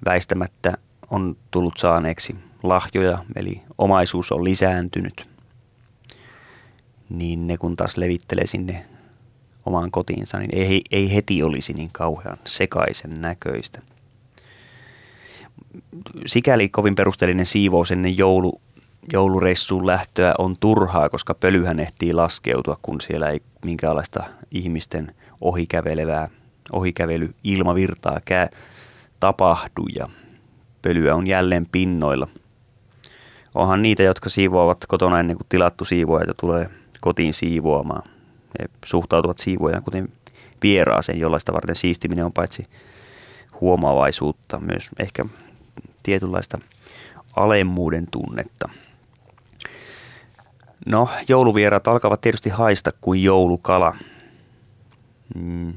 [0.05, 0.79] väistämättä
[1.11, 5.29] on tullut saaneeksi lahjoja, eli omaisuus on lisääntynyt,
[7.09, 8.87] niin ne kun taas levittelee sinne
[9.67, 13.83] omaan kotiinsa, niin ei, ei heti olisi niin kauhean sekaisen näköistä.
[16.27, 18.61] Sikäli kovin perusteellinen siivous ennen joulu,
[19.13, 26.29] joulureissuun lähtöä on turhaa, koska pölyhän ehtii laskeutua, kun siellä ei minkäänlaista ihmisten ohikävelevää,
[26.73, 28.49] ohikävely ilmavirtaa kää,
[29.21, 30.09] tapahdu ja
[30.83, 32.29] pölyä on jälleen pinnoilla.
[33.55, 38.03] onhan niitä, jotka siivoavat kotona ennen kuin tilattu siivoaja tulee kotiin siivoamaan.
[38.59, 40.09] He suhtautuvat siivoajaan kuten
[40.63, 42.67] vieraaseen, jollaista varten siistiminen on paitsi
[43.61, 45.25] huomaavaisuutta, myös ehkä
[46.03, 46.59] tietynlaista
[47.37, 48.69] alemmuuden tunnetta.
[50.87, 53.97] No, jouluvieraat alkavat tietysti haista kuin joulukala.
[55.35, 55.75] Mm,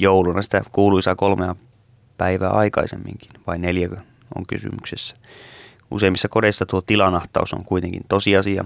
[0.00, 1.56] jouluna sitä kuuluisaa kolmea
[2.18, 3.96] päivää aikaisemminkin, vai neljäkö
[4.36, 5.16] on kysymyksessä.
[5.90, 8.64] Useimmissa kodeissa tuo tilanahtaus on kuitenkin tosiasia,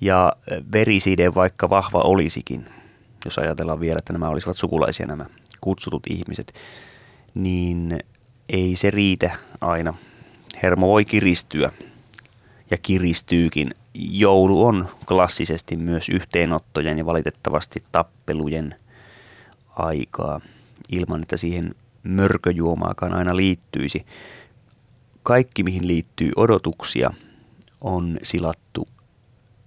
[0.00, 0.32] ja
[0.72, 2.66] veriside vaikka vahva olisikin,
[3.24, 5.26] jos ajatellaan vielä, että nämä olisivat sukulaisia nämä
[5.60, 6.54] kutsutut ihmiset,
[7.34, 7.98] niin
[8.48, 9.94] ei se riitä aina.
[10.62, 11.70] Hermo voi kiristyä
[12.70, 13.70] ja kiristyykin.
[13.94, 18.74] Joulu on klassisesti myös yhteenottojen ja valitettavasti tappelujen
[19.78, 20.40] aikaa
[20.88, 24.06] ilman, että siihen mörköjuomaakaan aina liittyisi.
[25.22, 27.10] Kaikki, mihin liittyy odotuksia,
[27.80, 28.88] on silattu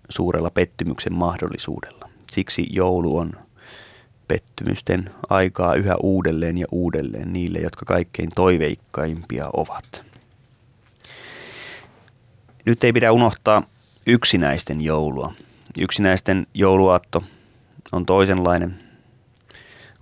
[0.10, 2.10] suurella pettymyksen mahdollisuudella.
[2.32, 3.34] Siksi joulu on
[4.28, 10.06] pettymysten aikaa yhä uudelleen ja uudelleen niille, jotka kaikkein toiveikkaimpia ovat.
[12.66, 13.64] Nyt ei pidä unohtaa
[14.08, 15.34] yksinäisten joulua.
[15.80, 17.24] Yksinäisten jouluaatto
[17.92, 18.81] on toisenlainen.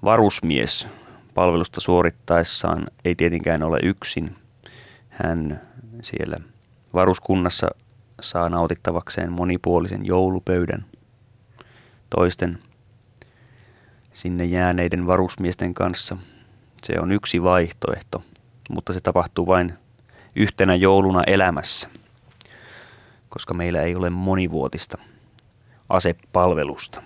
[0.03, 0.87] Varusmies
[1.33, 4.35] palvelusta suorittaessaan ei tietenkään ole yksin.
[5.09, 5.61] Hän
[6.03, 6.37] siellä
[6.93, 7.67] varuskunnassa
[8.21, 10.85] saa nautittavakseen monipuolisen joulupöydän
[12.09, 12.59] toisten
[14.13, 16.17] sinne jääneiden varusmiesten kanssa.
[16.83, 18.23] Se on yksi vaihtoehto,
[18.69, 19.73] mutta se tapahtuu vain
[20.35, 21.89] yhtenä jouluna elämässä,
[23.29, 24.97] koska meillä ei ole monivuotista
[25.89, 27.01] asepalvelusta.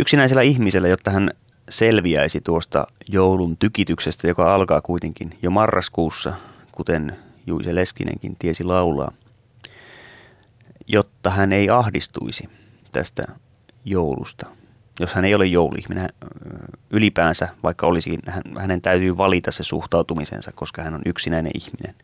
[0.00, 1.30] Yksinäisellä ihmisellä, jotta hän
[1.68, 6.32] selviäisi tuosta joulun tykityksestä, joka alkaa kuitenkin jo marraskuussa,
[6.72, 9.12] kuten Juise Leskinenkin tiesi laulaa,
[10.86, 12.48] jotta hän ei ahdistuisi
[12.92, 13.24] tästä
[13.84, 14.46] joulusta,
[15.00, 16.08] jos hän ei ole jouluihminen
[16.90, 18.20] ylipäänsä, vaikka olisikin,
[18.58, 21.94] hänen täytyy valita se suhtautumisensa, koska hän on yksinäinen ihminen.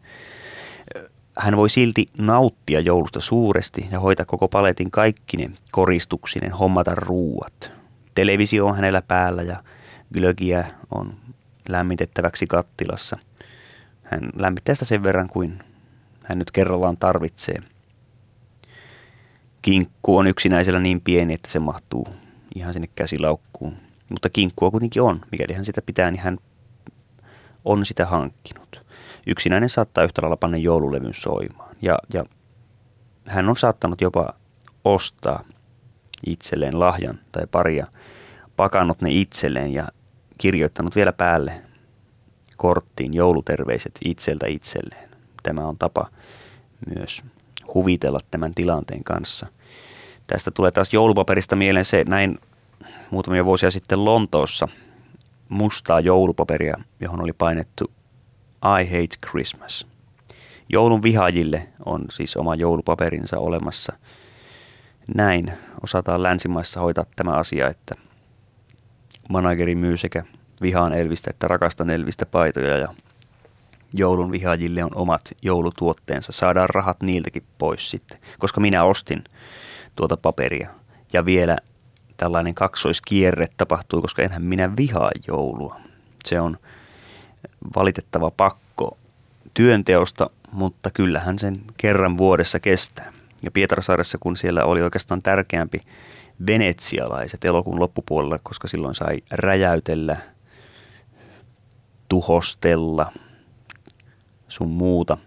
[1.39, 7.82] Hän voi silti nauttia joulusta suuresti ja hoitaa koko paletin kaikkine koristuksinen, hommata ruuat.
[8.15, 9.63] Televisio on hänellä päällä ja
[10.15, 11.15] glögiä on
[11.69, 13.19] lämmitettäväksi kattilassa.
[14.03, 15.59] Hän lämmittää sitä sen verran kuin
[16.25, 17.59] hän nyt kerrallaan tarvitsee.
[19.63, 22.07] Kinkku on yksinäisellä niin pieni, että se mahtuu
[22.55, 23.77] ihan sinne käsilaukkuun.
[24.09, 25.21] Mutta kinkkua kuitenkin on.
[25.33, 26.39] Mikäli hän sitä pitää, niin hän
[27.65, 28.85] on sitä hankkinut.
[29.27, 31.77] Yksinäinen saattaa yhtä lailla panna joululevyn soimaan.
[31.83, 32.25] Ja, ja
[33.27, 34.35] hän on saattanut jopa
[34.85, 35.45] ostaa
[36.27, 37.87] itselleen lahjan tai paria,
[38.57, 39.89] pakannut ne itselleen ja
[40.39, 41.53] kirjoittanut vielä päälle
[42.57, 45.11] korttiin jouluterveiset itseltä itselleen.
[45.43, 46.11] Tämä on tapa
[46.97, 47.23] myös
[47.75, 49.47] huvitella tämän tilanteen kanssa–
[50.27, 52.39] Tästä tulee taas joulupaperista mieleen se, näin
[53.11, 54.69] muutamia vuosia sitten Lontoossa
[55.49, 57.91] mustaa joulupaperia, johon oli painettu
[58.81, 59.87] I hate Christmas.
[60.69, 63.93] Joulun vihaajille on siis oma joulupaperinsa olemassa.
[65.15, 67.95] Näin osataan länsimaissa hoitaa tämä asia, että
[69.29, 70.25] manageri myy sekä
[70.63, 72.95] vihaan Elvistä että rakastan Elvistä paitoja ja
[73.95, 76.33] joulun vihaajille on omat joulutuotteensa.
[76.33, 79.25] Saadaan rahat niiltäkin pois sitten, koska minä ostin
[79.97, 80.71] tuota paperia.
[81.13, 81.59] Ja vielä
[82.17, 85.81] tällainen kaksoiskierre tapahtui, koska enhän minä vihaa joulua.
[86.25, 86.57] Se on
[87.77, 88.99] valitettava pakko
[89.55, 93.13] työnteosta, mutta kyllähän sen kerran vuodessa kestää.
[93.43, 95.79] Ja Pietarsaaressa, kun siellä oli oikeastaan tärkeämpi
[96.47, 100.17] venetsialaiset elokuun loppupuolella, koska silloin sai räjäytellä,
[102.09, 103.13] tuhostella
[104.49, 105.19] sun muuta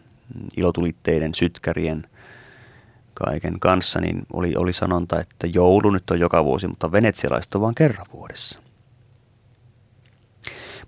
[0.58, 2.04] ilotulitteiden, sytkärien–
[3.16, 7.62] kaiken kanssa, niin oli, oli sanonta, että joulu nyt on joka vuosi, mutta venetsialaiset on
[7.62, 8.60] vain kerran vuodessa.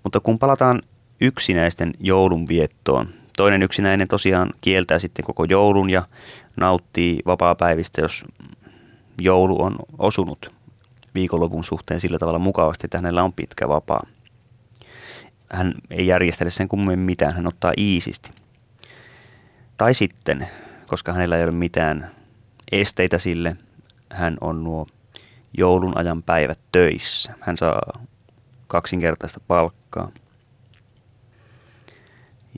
[0.02, 0.82] Mutta kun palataan
[1.20, 6.02] yksinäisten joulun viettoon, toinen yksinäinen tosiaan kieltää sitten koko joulun ja
[6.60, 8.24] nauttii vapaapäivistä, jos
[9.20, 10.54] joulu on osunut
[11.14, 14.06] viikonlopun suhteen sillä tavalla mukavasti, että hänellä on pitkä vapaa.
[15.52, 18.30] Hän ei järjestele sen kummemmin mitään, hän ottaa iisisti.
[19.76, 20.48] Tai sitten,
[20.86, 22.10] koska hänellä ei ole mitään
[22.72, 23.56] esteitä sille.
[24.10, 24.86] Hän on nuo
[25.58, 27.34] joulun ajan päivät töissä.
[27.40, 27.80] Hän saa
[28.66, 30.10] kaksinkertaista palkkaa.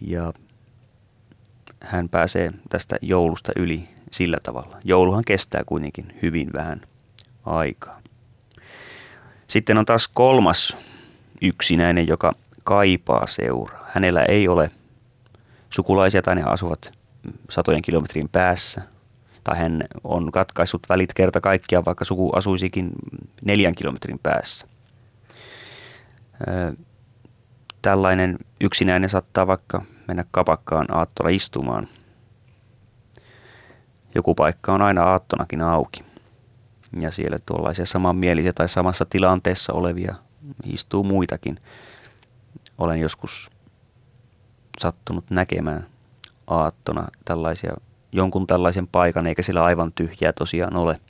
[0.00, 0.32] Ja
[1.80, 4.76] hän pääsee tästä joulusta yli sillä tavalla.
[4.84, 6.80] Jouluhan kestää kuitenkin hyvin vähän
[7.46, 8.00] aikaa.
[9.48, 10.76] Sitten on taas kolmas
[11.42, 12.32] yksinäinen, joka
[12.64, 13.86] kaipaa seuraa.
[13.94, 14.70] Hänellä ei ole
[15.70, 16.92] sukulaisia tai ne asuvat
[17.50, 18.82] satojen kilometrin päässä.
[19.44, 22.90] Tai hän on katkaissut välit kerta kaikkiaan, vaikka suku asuisikin
[23.44, 24.66] neljän kilometrin päässä.
[27.82, 31.88] Tällainen yksinäinen saattaa vaikka mennä kapakkaan aattolla istumaan.
[34.14, 36.05] Joku paikka on aina aattonakin auki.
[37.01, 40.14] Ja siellä tuollaisia samanmielisiä tai samassa tilanteessa olevia
[40.64, 41.61] istuu muitakin.
[42.79, 43.51] Olen joskus
[44.81, 45.87] sattunut näkemään
[46.46, 47.73] aattona tällaisia,
[48.12, 51.01] jonkun tällaisen paikan, eikä sillä aivan tyhjää tosiaan ole.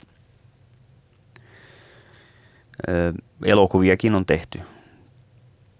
[2.89, 3.13] Ö,
[3.45, 4.61] elokuviakin on tehty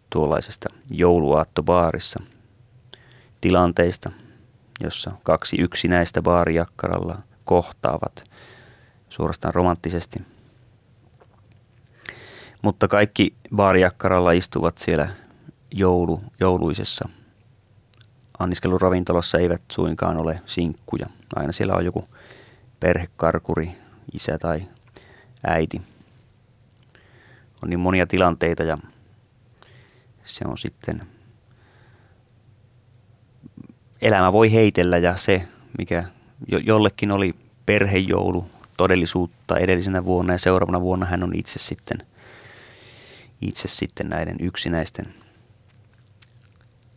[0.10, 2.24] tuollaisesta jouluaattobaarissa
[3.42, 4.12] tilanteista,
[4.84, 8.24] jossa kaksi yksinäistä baarijakkaralla kohtaavat
[9.10, 10.20] suorastaan romanttisesti.
[12.62, 15.10] Mutta kaikki baarijakkaralla istuvat siellä
[15.72, 17.10] joulu, jouluisessa
[18.40, 21.08] anniskeluravintolassa eivät suinkaan ole sinkkuja.
[21.36, 22.08] Aina siellä on joku
[22.80, 23.72] perhekarkuri,
[24.14, 24.68] isä tai
[25.48, 25.82] äiti.
[27.64, 28.78] On niin monia tilanteita ja
[30.24, 31.02] se on sitten,
[34.02, 36.04] elämä voi heitellä ja se, mikä
[36.48, 37.34] jo, jollekin oli
[37.66, 38.46] perhejoulu
[38.78, 41.98] todellisuutta edellisenä vuonna ja seuraavana vuonna hän on itse sitten,
[43.42, 45.14] itse sitten näiden yksinäisten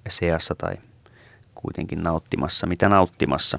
[0.09, 0.77] seassa tai
[1.55, 3.59] kuitenkin nauttimassa, mitä nauttimassa.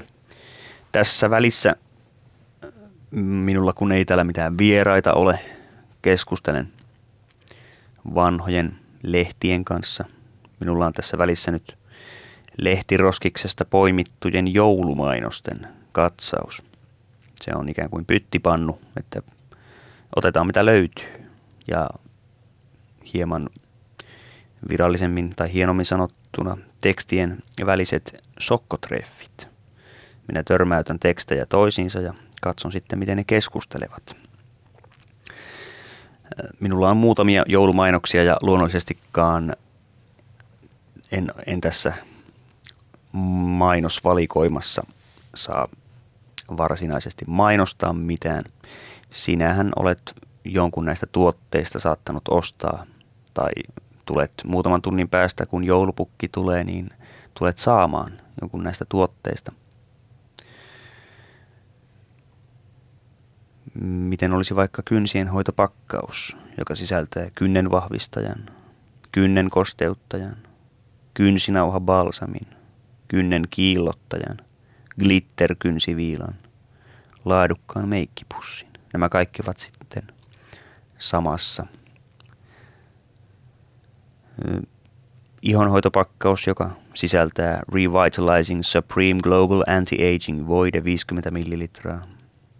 [0.91, 1.75] Tässä välissä
[3.11, 5.39] minulla kun ei täällä mitään vieraita ole,
[6.01, 6.67] keskustelen
[8.15, 10.05] vanhojen lehtien kanssa.
[10.59, 11.77] Minulla on tässä välissä nyt
[12.57, 16.63] lehtiroskiksesta poimittujen joulumainosten katsaus.
[17.41, 19.21] Se on ikään kuin pyttipannu, että
[20.15, 21.05] otetaan mitä löytyy.
[21.67, 21.89] Ja
[23.13, 23.49] hieman
[24.69, 29.47] virallisemmin tai hienommin sanottuna tekstien väliset sokkotreffit.
[30.27, 34.17] Minä törmäytän tekstejä toisiinsa ja katson sitten, miten ne keskustelevat.
[36.59, 39.55] Minulla on muutamia joulumainoksia ja luonnollisestikaan
[41.11, 41.93] en, en tässä
[43.17, 44.85] mainosvalikoimassa
[45.35, 45.67] saa
[46.57, 48.43] varsinaisesti mainostaa mitään.
[49.09, 52.85] Sinähän olet jonkun näistä tuotteista saattanut ostaa
[53.33, 53.51] tai
[54.05, 56.89] tulet muutaman tunnin päästä, kun joulupukki tulee, niin
[57.39, 59.51] tulet saamaan jonkun näistä tuotteista.
[63.83, 68.45] Miten olisi vaikka kynsien hoitopakkaus, joka sisältää kynnen vahvistajan,
[69.11, 70.37] kynnen kosteuttajan,
[71.13, 72.54] kynsinauha balsamin,
[73.07, 74.37] kynnen kiillottajan,
[74.99, 76.35] glitterkynsiviilan,
[77.25, 78.69] laadukkaan meikkipussin.
[78.93, 80.03] Nämä kaikki ovat sitten
[80.97, 81.65] samassa
[85.41, 91.67] ihonhoitopakkaus, joka sisältää Revitalizing Supreme Global Anti-Aging Voide 50 ml,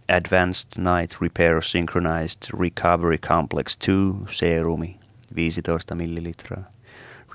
[0.08, 4.96] Advanced Night Repair Synchronized Recovery Complex 2 serumi
[5.36, 6.32] 15 ml,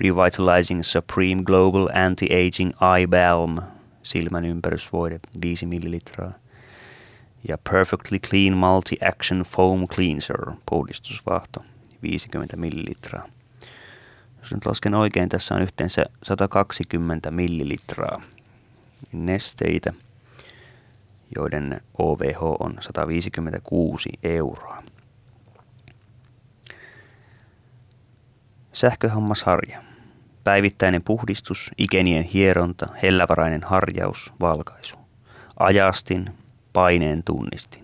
[0.00, 3.58] Revitalizing Supreme Global Anti-Aging Eye Balm
[4.02, 5.98] silmän ympärysvoide 5 ml
[7.48, 11.64] ja Perfectly Clean Multi-Action Foam Cleanser puhdistusvahto
[12.02, 13.20] 50 ml.
[14.40, 18.22] Jos nyt lasken oikein, tässä on yhteensä 120 millilitraa
[19.12, 19.92] nesteitä,
[21.36, 24.82] joiden OVH on 156 euroa.
[28.72, 29.78] Sähköhammasharja.
[30.44, 34.96] Päivittäinen puhdistus, ikenien hieronta, hellävarainen harjaus, valkaisu.
[35.58, 36.30] Ajastin,
[36.72, 37.82] paineen tunnistin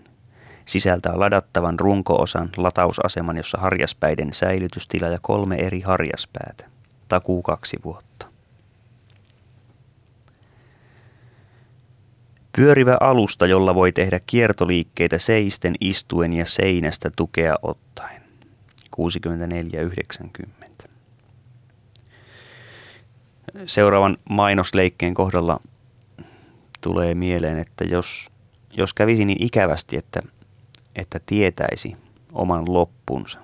[0.69, 6.65] sisältää ladattavan runkoosan latausaseman, jossa harjaspäiden säilytystila ja kolme eri harjaspäätä.
[7.07, 8.25] Takuu kaksi vuotta.
[12.55, 18.21] Pyörivä alusta, jolla voi tehdä kiertoliikkeitä seisten, istuen ja seinästä tukea ottaen.
[18.95, 20.68] 64,90.
[23.65, 25.59] Seuraavan mainosleikkeen kohdalla
[26.81, 28.29] tulee mieleen, että jos,
[28.73, 30.21] jos kävisi niin ikävästi, että
[30.95, 31.97] että tietäisi
[32.31, 33.39] oman loppunsa.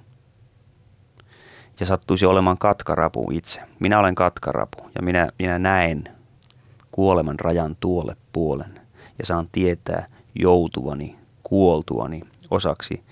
[1.80, 3.62] Ja sattuisi olemaan katkarapu itse.
[3.80, 6.04] Minä olen katkarapu ja minä, minä näen
[6.92, 8.82] kuoleman rajan tuolle puolen
[9.20, 13.04] ja saan tietää joutuvani, kuoltuani osaksi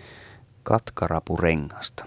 [0.64, 2.06] katkarapurengasta.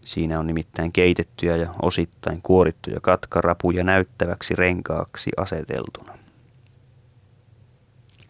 [0.00, 6.18] Siinä on nimittäin keitettyjä ja osittain kuorittuja katkarapuja näyttäväksi renkaaksi aseteltuna.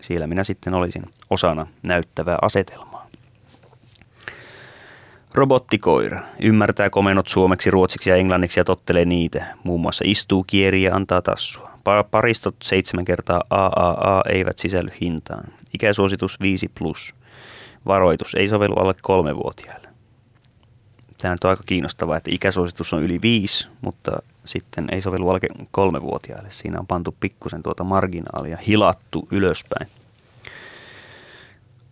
[0.01, 3.07] Siellä minä sitten olisin osana näyttävää asetelmaa.
[5.35, 9.45] Robottikoira ymmärtää komennot suomeksi, ruotsiksi ja englanniksi ja tottelee niitä.
[9.64, 11.71] Muun muassa istuu, kieri ja antaa tassua.
[12.11, 15.45] Paristot 7 kertaa AAA eivät sisälly hintaan.
[15.75, 17.14] Ikäsuositus 5 plus.
[17.87, 19.89] Varoitus ei sovellu alle kolmevuotiaille.
[21.21, 25.41] Tämä on aika kiinnostavaa, että ikäsuositus on yli 5, mutta sitten ei sovellu alle
[25.71, 26.51] kolmevuotiaille.
[26.51, 29.91] Siinä on pantu pikkusen tuota marginaalia, hilattu ylöspäin.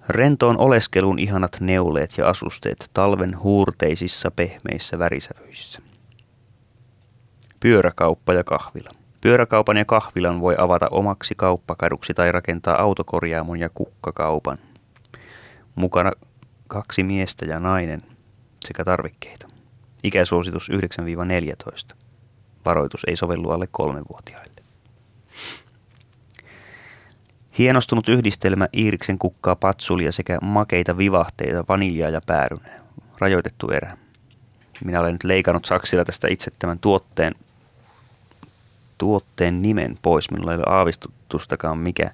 [0.09, 5.81] Rentoon oleskelun ihanat neuleet ja asusteet talven huurteisissa pehmeissä värisävyissä.
[7.61, 8.91] Pyöräkauppa ja kahvila.
[9.20, 14.59] Pyöräkaupan ja kahvilan voi avata omaksi kauppakaduksi tai rakentaa autokorjaamon ja kukkakaupan.
[15.74, 16.12] Mukana
[16.68, 18.03] kaksi miestä ja nainen
[18.66, 19.48] sekä tarvikkeita.
[20.04, 20.70] Ikäsuositus
[21.92, 21.96] 9-14.
[22.64, 24.62] Varoitus ei sovellu alle kolmenvuotiaille.
[27.59, 32.80] Hienostunut yhdistelmä Iiriksen kukkaa patsulia sekä makeita vivahteita, vaniljaa ja päärynää.
[33.18, 33.96] Rajoitettu erä.
[34.84, 37.34] Minä olen nyt leikannut saksilla tästä itse tämän tuotteen,
[38.98, 40.30] tuotteen nimen pois.
[40.30, 42.11] Minulla ei ole aavistustakaan mikä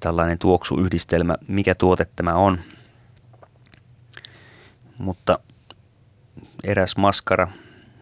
[0.00, 2.58] tällainen tuoksuyhdistelmä, mikä tuote tämä on.
[4.98, 5.38] Mutta
[6.64, 7.48] eräs maskara,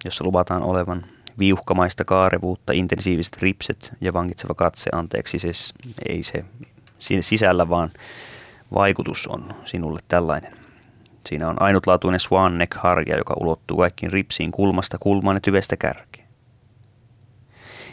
[0.04, 1.04] jossa luvataan olevan
[1.38, 5.74] viuhkamaista kaarevuutta, intensiiviset ripset ja vangitseva katse, anteeksi, siis
[6.08, 6.44] ei se
[7.20, 7.90] sisällä, vaan
[8.74, 10.52] vaikutus on sinulle tällainen.
[11.26, 16.28] Siinä on ainutlaatuinen swan neck harja, joka ulottuu kaikkiin ripsiin kulmasta kulmaan ja tyvestä kärkeen.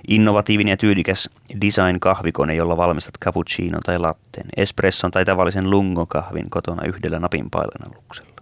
[0.08, 1.30] Innovatiivinen ja tyylikäs
[1.62, 8.41] design-kahvikone, jolla valmistat cappuccino tai latteen, espresson tai tavallisen lungo-kahvin kotona yhdellä napin painalluksella.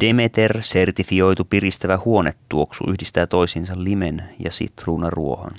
[0.00, 5.52] Demeter-sertifioitu piristävä huonetuoksu yhdistää toisiinsa limen ja sitruunaruohon.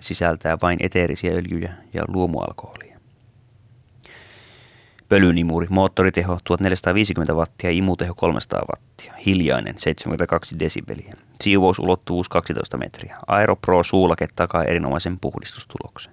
[0.00, 3.00] Sisältää vain eteerisiä öljyjä ja luomualkoholia.
[5.08, 13.16] Pölynimuri, moottoriteho 1450 wattia, imuteho 300 wattia, hiljainen 72 desibeliä, siivousulottuvuus 12 metriä.
[13.26, 16.12] Aeropro suulake takaa erinomaisen puhdistustuloksen.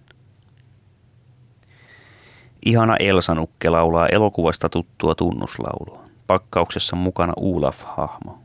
[2.65, 6.00] Ihana Elsa-nukke laulaa elokuvasta tuttua tunnuslaulua
[6.31, 8.39] pakkauksessa mukana Olaf-hahmo.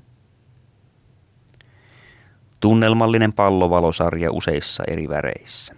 [2.61, 5.75] Tunnelmallinen pallovalosarja useissa eri väreissä.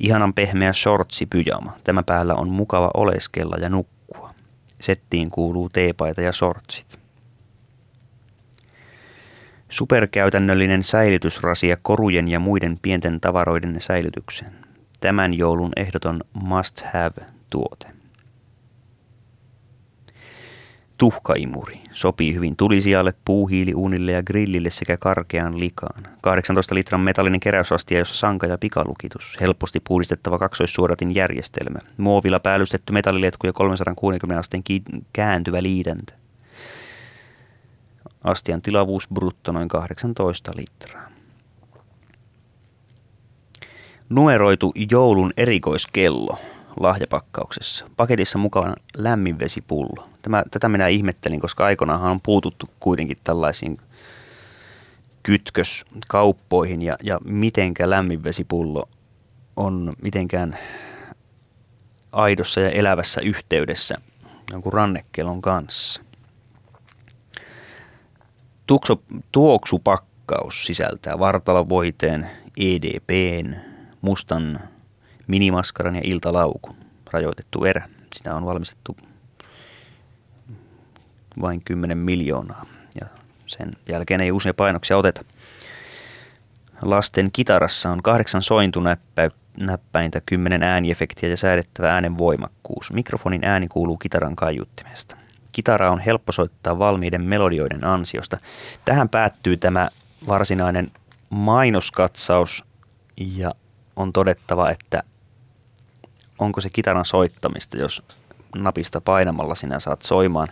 [0.00, 1.72] Ihanan pehmeä shortsi pyjama.
[1.84, 4.34] Tämä päällä on mukava oleskella ja nukkua.
[4.80, 6.98] Settiin kuuluu teepaita ja shortsit.
[9.68, 14.52] Superkäytännöllinen säilytysrasia korujen ja muiden pienten tavaroiden säilytykseen.
[15.00, 17.93] Tämän joulun ehdoton must have tuote.
[20.98, 26.02] Tuhkaimuri sopii hyvin tulisijalle, puuhiiliuunille ja grillille sekä karkeaan likaan.
[26.20, 29.36] 18 litran metallinen keräysastia, jossa sanka ja pikalukitus.
[29.40, 31.78] Helposti puhdistettava kaksoissuodatin järjestelmä.
[31.96, 34.62] Muovilla päällystetty metalliletku ja 360 asteen
[35.12, 36.14] kääntyvä liidäntä.
[38.24, 41.08] Astian tilavuus brutto noin 18 litraa.
[44.08, 46.38] Numeroitu joulun erikoiskello
[46.80, 47.86] lahjapakkauksessa.
[47.96, 50.13] Paketissa mukana lämminvesipullo.
[50.24, 53.78] Tämä, tätä minä ihmettelin, koska aikoinaanhan on puututtu kuitenkin tällaisiin
[55.22, 58.88] kytköskauppoihin ja, ja mitenkä lämminvesipullo
[59.56, 60.58] on mitenkään
[62.12, 63.94] aidossa ja elävässä yhteydessä
[64.52, 66.02] jonkun rannekelon kanssa.
[68.66, 69.02] Tukso,
[69.32, 73.54] tuoksupakkaus sisältää vartalovoiteen, EDPn,
[74.00, 74.60] mustan
[75.26, 76.76] minimaskaran ja iltalaukun
[77.12, 77.88] rajoitettu erä.
[78.14, 78.96] Sitä on valmistettu
[81.40, 82.66] vain 10 miljoonaa
[83.00, 83.06] ja
[83.46, 85.24] sen jälkeen ei uusia painoksia oteta.
[86.82, 92.92] Lasten kitarassa on kahdeksan sointunäppäintä, kymmenen ääniefektiä ja säädettävä äänen voimakkuus.
[92.92, 95.16] Mikrofonin ääni kuuluu kitaran kaiuttimesta.
[95.52, 98.38] Kitara on helppo soittaa valmiiden melodioiden ansiosta.
[98.84, 99.88] Tähän päättyy tämä
[100.26, 100.90] varsinainen
[101.30, 102.64] mainoskatsaus
[103.16, 103.54] ja
[103.96, 105.02] on todettava, että
[106.38, 108.02] onko se kitaran soittamista, jos
[108.56, 110.48] napista painamalla sinä saat soimaan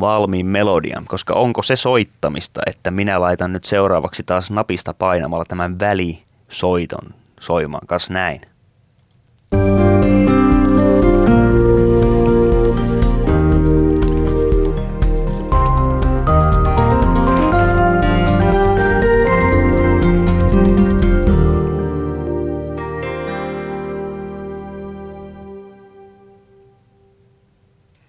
[0.00, 5.80] valmiin melodian, koska onko se soittamista, että minä laitan nyt seuraavaksi taas napista painamalla tämän
[5.80, 8.40] välisoiton soimaan, kas näin.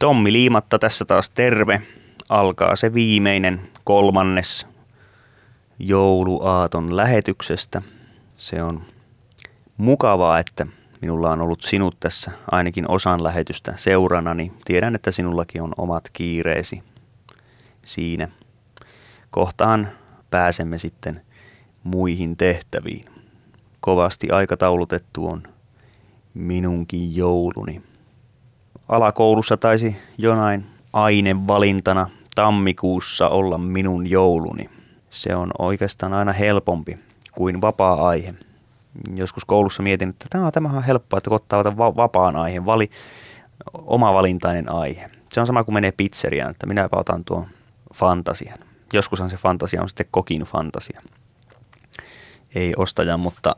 [0.06, 1.82] Tommi Liimatta tässä taas terve.
[2.30, 4.68] Alkaa se viimeinen kolmannes
[5.80, 7.82] jouluaaton lähetyksestä.
[8.38, 8.82] Se on
[9.78, 10.68] mukavaa, että
[11.02, 16.10] minulla on ollut sinut tässä ainakin osan lähetystä seurana, niin tiedän, että sinullakin on omat
[16.14, 16.84] kiireesi
[17.86, 18.28] siinä.
[19.32, 19.88] Kohtaan
[20.30, 21.22] pääsemme sitten
[21.84, 23.06] muihin tehtäviin.
[23.80, 25.44] Kovasti aikataulutettu on
[26.34, 27.82] minunkin jouluni.
[28.90, 34.70] Alakoulussa taisi jonain ainevalintana tammikuussa olla minun jouluni.
[35.10, 36.98] Se on oikeastaan aina helpompi
[37.32, 38.34] kuin vapaa-aihe.
[39.16, 42.90] Joskus koulussa mietin, että tämä, tämähän on helppoa, että ottaa vapaan aiheen, vali
[43.74, 45.10] oma valintainen aihe.
[45.32, 47.46] Se on sama kuin menee pizzeriaan, että minäpä otan tuon
[47.94, 48.60] fantasian.
[48.94, 51.02] Joskushan se fantasia on sitten kokin fantasia.
[52.56, 53.56] Ei ostajan, mutta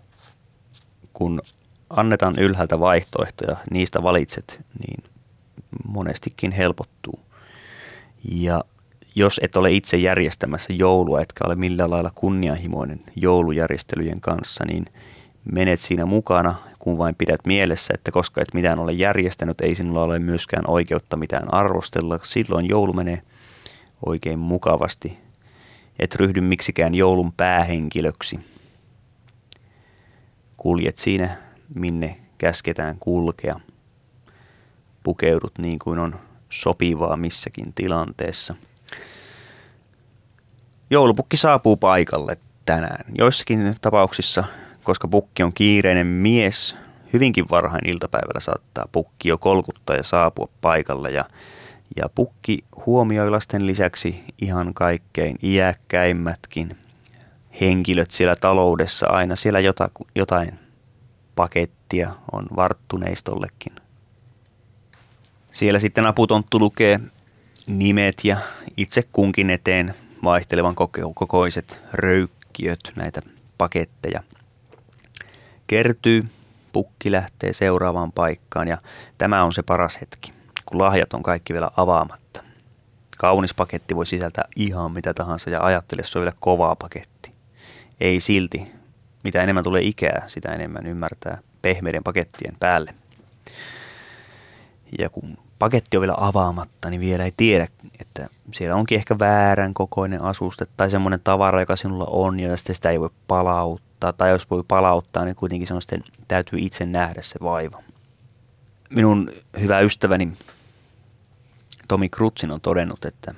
[1.14, 1.42] kun
[1.90, 5.04] annetaan ylhäältä vaihtoehtoja, niistä valitset, niin
[5.88, 7.20] monestikin helpottuu.
[8.32, 8.64] Ja
[9.16, 14.86] jos et ole itse järjestämässä joulua, etkä ole millään lailla kunnianhimoinen joulujärjestelyjen kanssa, niin
[15.52, 20.04] menet siinä mukana, kun vain pidät mielessä, että koska et mitään ole järjestänyt, ei sinulla
[20.04, 22.20] ole myöskään oikeutta mitään arvostella.
[22.24, 23.22] Silloin joulu menee
[24.06, 25.18] oikein mukavasti.
[26.00, 28.40] Et ryhdy miksikään joulun päähenkilöksi.
[30.58, 31.38] Kuljet siinä,
[31.76, 33.60] minne käsketään kulkea.
[35.08, 36.16] Pukeudut niin kuin on
[36.50, 38.56] sopivaa missäkin tilanteessa.
[40.90, 43.06] Joulupukki saapuu paikalle tänään.
[43.18, 44.44] Joissakin tapauksissa,
[44.84, 46.76] koska pukki on kiireinen mies,
[47.14, 51.12] hyvinkin varhain iltapäivällä saattaa pukki jo kolkuttaa ja saapua paikalle.
[51.12, 51.26] Ja,
[51.96, 56.78] ja pukki huomioi lasten lisäksi ihan kaikkein iäkkäimmätkin
[57.62, 59.36] henkilöt siellä taloudessa aina.
[59.36, 59.60] Siellä
[60.16, 60.60] jotain,
[61.36, 63.87] pakettia on varttuneistollekin
[65.58, 67.00] siellä sitten aputonttu lukee
[67.68, 68.38] nimet ja
[68.78, 69.94] itse kunkin eteen
[70.24, 70.76] vaihtelevan
[71.14, 73.22] kokoiset röykkiöt, näitä
[73.58, 74.24] paketteja.
[75.68, 76.26] Kertyy,
[76.74, 78.78] pukki lähtee seuraavaan paikkaan ja
[79.18, 80.34] tämä on se paras hetki,
[80.66, 82.44] kun lahjat on kaikki vielä avaamatta.
[83.18, 87.32] Kaunis paketti voi sisältää ihan mitä tahansa ja ajattele, se on vielä kovaa paketti.
[88.00, 88.68] Ei silti.
[89.24, 92.96] Mitä enemmän tulee ikää, sitä enemmän ymmärtää pehmeiden pakettien päälle.
[95.00, 97.68] Ja kun paketti on vielä avaamatta, niin vielä ei tiedä,
[98.00, 102.76] että siellä onkin ehkä väärän kokoinen asuste tai semmoinen tavara, joka sinulla on ja sitten
[102.76, 104.14] sitä ei voi palauttaa.
[104.14, 107.82] Tai jos voi palauttaa, niin kuitenkin se on sitten, täytyy itse nähdä se vaiva.
[108.90, 110.34] Minun hyvä ystäväni
[111.88, 113.34] Tomi Krutsin on todennut, että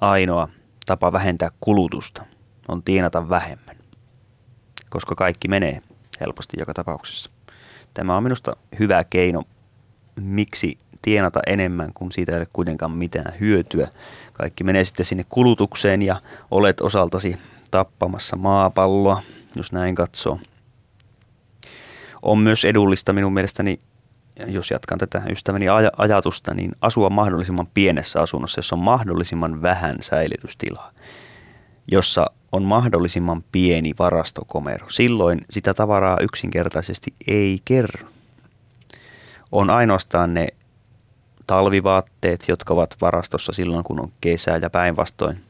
[0.00, 0.48] ainoa
[0.86, 2.24] tapa vähentää kulutusta
[2.68, 3.76] on tienata vähemmän,
[4.90, 5.80] koska kaikki menee
[6.20, 7.30] helposti joka tapauksessa.
[7.94, 9.42] Tämä on minusta hyvä keino,
[10.20, 13.88] miksi tienata enemmän, kun siitä ei ole kuitenkaan mitään hyötyä.
[14.32, 16.20] Kaikki menee sitten sinne kulutukseen ja
[16.50, 17.36] olet osaltasi
[17.70, 19.22] tappamassa maapalloa,
[19.54, 20.40] jos näin katsoo.
[22.22, 23.80] On myös edullista minun mielestäni,
[24.46, 29.96] jos jatkan tätä ystäväni aj- ajatusta, niin asua mahdollisimman pienessä asunnossa, jossa on mahdollisimman vähän
[30.00, 30.92] säilytystilaa,
[31.92, 34.90] jossa on mahdollisimman pieni varastokomero.
[34.90, 38.08] Silloin sitä tavaraa yksinkertaisesti ei kerro.
[39.52, 40.48] On ainoastaan ne
[41.48, 45.40] talvivaatteet, jotka ovat varastossa silloin, kun on kesä ja päinvastoin.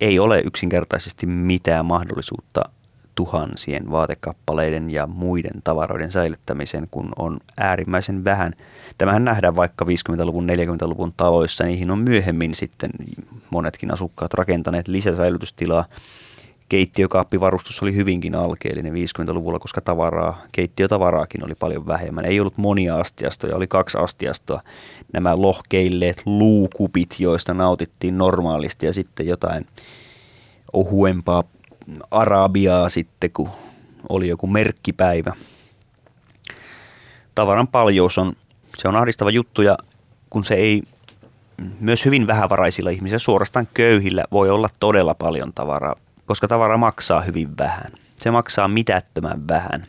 [0.00, 2.62] Ei ole yksinkertaisesti mitään mahdollisuutta
[3.14, 8.52] tuhansien vaatekappaleiden ja muiden tavaroiden säilyttämiseen, kun on äärimmäisen vähän.
[8.98, 11.64] Tämähän nähdään vaikka 50-luvun, 40-luvun taloissa.
[11.64, 12.90] Niihin on myöhemmin sitten
[13.50, 15.84] monetkin asukkaat rakentaneet lisäsäilytystilaa
[16.72, 22.24] keittiökaappivarustus oli hyvinkin alkeellinen 50-luvulla, koska tavaraa, keittiötavaraakin oli paljon vähemmän.
[22.24, 24.62] Ei ollut monia astiastoja, oli kaksi astiastoa.
[25.12, 29.66] Nämä lohkeilleet luukupit, joista nautittiin normaalisti ja sitten jotain
[30.72, 31.44] ohuempaa
[32.10, 33.50] arabiaa sitten, kun
[34.08, 35.32] oli joku merkkipäivä.
[37.34, 38.32] Tavaran paljous on,
[38.78, 39.76] se on ahdistava juttu ja
[40.30, 40.82] kun se ei
[41.80, 45.94] myös hyvin vähävaraisilla ihmisillä, suorastaan köyhillä, voi olla todella paljon tavaraa
[46.26, 47.92] koska tavara maksaa hyvin vähän.
[48.18, 49.86] Se maksaa mitättömän vähän.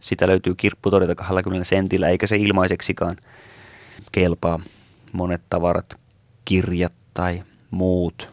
[0.00, 3.16] Sitä löytyy kirppu todeta 20 sentillä, eikä se ilmaiseksikaan
[4.12, 4.60] kelpaa.
[5.12, 6.00] Monet tavarat,
[6.44, 8.28] kirjat tai muut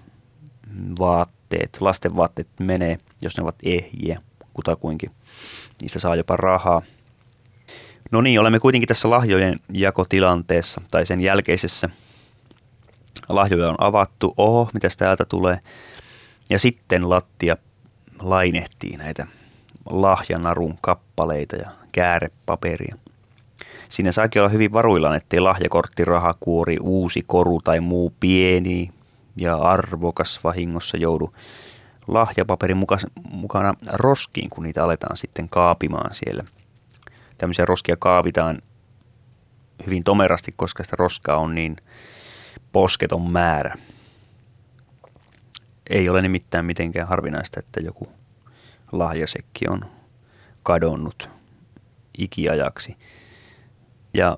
[0.99, 4.21] vaatteet, lasten vaatteet menee, jos ne ovat ehjiä
[4.53, 5.11] kutakuinkin.
[5.82, 6.82] Niistä saa jopa rahaa.
[8.11, 11.89] No niin, olemme kuitenkin tässä lahjojen jakotilanteessa tai sen jälkeisessä.
[13.30, 14.34] Lahjoja on avattu.
[14.38, 15.59] Oho, mitä täältä tulee?
[16.50, 17.58] Ja sitten lattia
[18.22, 19.28] lainehtii näitä
[19.89, 22.95] lahjanarun kappaleita ja käärepaperia.
[23.89, 28.89] Siinä saakin olla hyvin varuillaan, ettei lahjakortti, rahakuori, uusi koru tai muu pieni
[29.36, 31.34] ja arvokas vahingossa joudu
[32.08, 32.78] lahjapaperin
[33.32, 36.43] mukana roskiin, kun niitä aletaan sitten kaapimaan siellä.
[37.38, 38.62] Tämmöisiä roskia kaavitaan
[39.86, 41.78] hyvin tomerasti, koska sitä roskaa on niin
[42.72, 43.76] posketon määrä.
[45.89, 48.09] Ei ole nimittäin mitenkään harvinaista, että joku
[48.91, 49.85] lahjasekki on
[50.63, 51.29] kadonnut
[52.17, 52.97] ikiajaksi.
[54.13, 54.37] Ja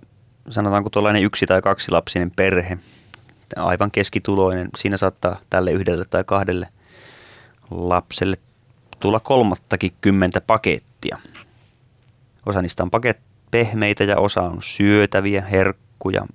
[0.50, 2.78] sanotaanko tuollainen yksi tai kaksi lapsinen perhe,
[3.56, 6.68] aivan keskituloinen, siinä saattaa tälle yhdelle tai kahdelle
[7.72, 8.38] lapselle
[9.00, 11.18] tulla kolmattakin kymmentä pakettia.
[12.46, 13.20] Osa niistä on paket,
[13.52, 16.26] pehmeitä ja osa on syötäviä, herkkuja.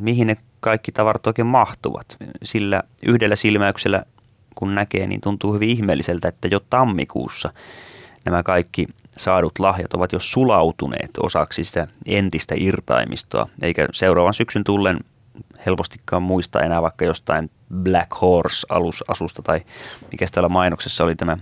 [0.00, 2.16] Mihin ne kaikki tavarat oikein mahtuvat?
[2.42, 4.04] Sillä yhdellä silmäyksellä
[4.54, 7.52] kun näkee, niin tuntuu hyvin ihmeelliseltä, että jo tammikuussa
[8.24, 8.86] nämä kaikki
[9.16, 14.98] saadut lahjat ovat jo sulautuneet osaksi sitä entistä irtaimistoa, eikä seuraavan syksyn tullen
[15.66, 19.60] helpostikaan muista enää vaikka jostain Black Horse alusasusta tai
[20.12, 21.36] mikä täällä mainoksessa oli tämä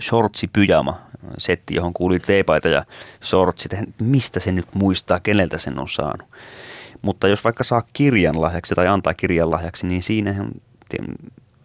[0.00, 1.00] shortsi pyjama
[1.38, 2.84] setti, johon kuului teepaita ja
[3.24, 3.72] shortsit.
[4.00, 6.28] Mistä se nyt muistaa, keneltä sen on saanut.
[7.02, 10.34] Mutta jos vaikka saa kirjan lahjaksi tai antaa kirjan lahjaksi, niin siinä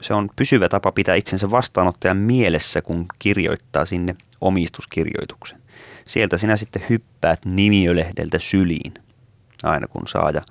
[0.04, 5.62] se on pysyvä tapa pitää itsensä vastaanottajan mielessä, kun kirjoittaa sinne omistuskirjoituksen.
[6.06, 8.94] Sieltä sinä sitten hyppäät nimiölehdeltä syliin,
[9.64, 10.30] aina kun saa.
[10.30, 10.42] Ja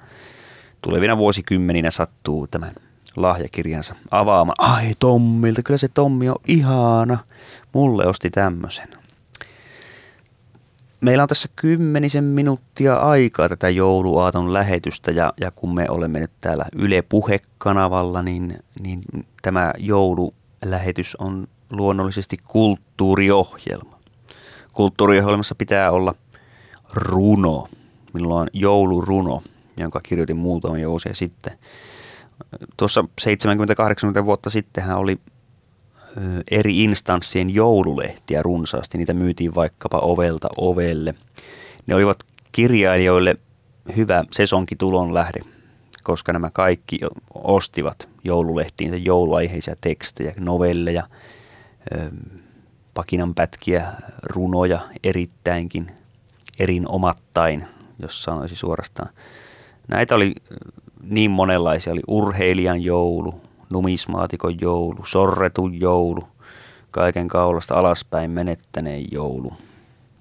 [0.83, 2.75] tulevina vuosikymmeninä sattuu tämän
[3.17, 4.73] lahjakirjansa avaamaan.
[4.73, 7.19] Ai Tommilta, kyllä se Tommi on ihana.
[7.73, 9.02] Mulle osti tämmöisen.
[11.03, 16.31] Meillä on tässä kymmenisen minuuttia aikaa tätä jouluaaton lähetystä ja, ja kun me olemme nyt
[16.41, 19.01] täällä Yle Puhe-kanavalla, niin, niin
[19.43, 23.99] tämä joululähetys on luonnollisesti kulttuuriohjelma.
[24.73, 26.15] Kulttuuriohjelmassa pitää olla
[26.95, 27.69] runo.
[28.13, 29.43] Minulla on jouluruno,
[29.77, 31.59] jonka kirjoitin muutama vuosia sitten.
[32.77, 33.05] Tuossa
[34.21, 35.19] 70-80 vuotta sittenhän oli
[36.51, 38.99] eri instanssien joululehtiä runsaasti.
[38.99, 41.15] Niitä myytiin vaikkapa ovelta ovelle.
[41.87, 42.19] Ne olivat
[42.53, 43.37] kirjailijoille
[43.97, 45.41] hyvä sesonkitulon lähde,
[46.03, 46.99] koska nämä kaikki
[47.35, 51.03] ostivat joululehtiinsä jouluaiheisia tekstejä, novelleja,
[52.95, 53.87] pakinanpätkiä,
[54.23, 55.87] runoja erittäinkin
[56.59, 57.65] erinomattain,
[57.99, 59.09] jos sanoisi suorastaan.
[59.89, 60.35] Näitä oli
[61.03, 63.41] niin monenlaisia, oli urheilijan joulu,
[63.73, 66.23] numismaatikon joulu, sorretun joulu,
[66.91, 69.53] kaiken kaulasta alaspäin menettäneen joulu,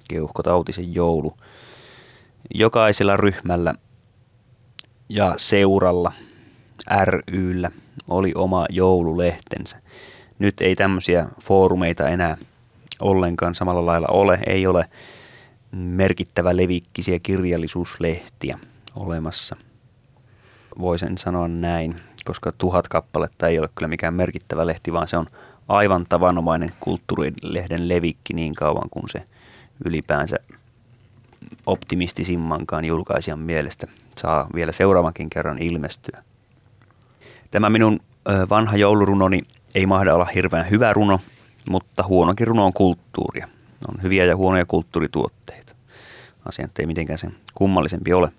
[0.09, 1.33] keuhkotautisen joulu.
[2.53, 3.73] Jokaisella ryhmällä
[5.09, 6.11] ja seuralla,
[7.27, 7.71] ryllä,
[8.07, 9.81] oli oma joululehtensä.
[10.39, 12.37] Nyt ei tämmöisiä foorumeita enää
[13.01, 14.39] ollenkaan samalla lailla ole.
[14.47, 14.89] Ei ole
[15.71, 18.59] merkittävä levikkisiä kirjallisuuslehtiä
[18.95, 19.55] olemassa.
[20.79, 21.95] Voisin sanoa näin
[22.25, 25.27] koska tuhat kappaletta ei ole kyllä mikään merkittävä lehti, vaan se on
[25.67, 29.23] aivan tavanomainen kulttuurilehden levikki niin kauan kuin se
[29.85, 30.35] ylipäänsä
[31.65, 36.23] optimistisimmankaan julkaisijan mielestä saa vielä seuraavankin kerran ilmestyä.
[37.51, 37.99] Tämä minun
[38.49, 39.41] vanha joulurunoni
[39.75, 41.19] ei mahda olla hirveän hyvä runo,
[41.69, 43.47] mutta huonokin runo on kulttuuria.
[43.89, 45.75] On hyviä ja huonoja kulttuurituotteita.
[46.45, 48.31] Asiat ei mitenkään sen kummallisempi ole.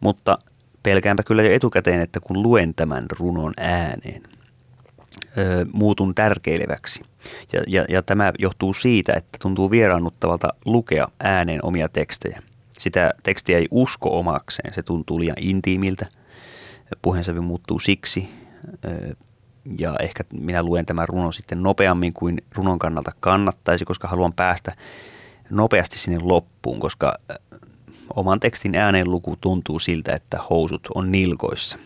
[0.00, 0.38] Mutta
[0.86, 4.22] pelkäänpä kyllä jo etukäteen, että kun luen tämän runon ääneen,
[5.38, 7.02] öö, muutun tärkeileväksi.
[7.52, 12.42] Ja, ja, ja tämä johtuu siitä, että tuntuu vieraannuttavalta lukea ääneen omia tekstejä.
[12.78, 16.06] Sitä tekstiä ei usko omakseen, se tuntuu liian intiimiltä.
[17.02, 18.28] Puheensävy muuttuu siksi,
[18.84, 19.12] öö,
[19.78, 24.72] ja ehkä minä luen tämän runon sitten nopeammin kuin runon kannalta kannattaisi, koska haluan päästä
[25.50, 27.14] nopeasti sinne loppuun, koska
[28.16, 31.78] oman tekstin äänenluku tuntuu siltä, että housut on nilkoissa.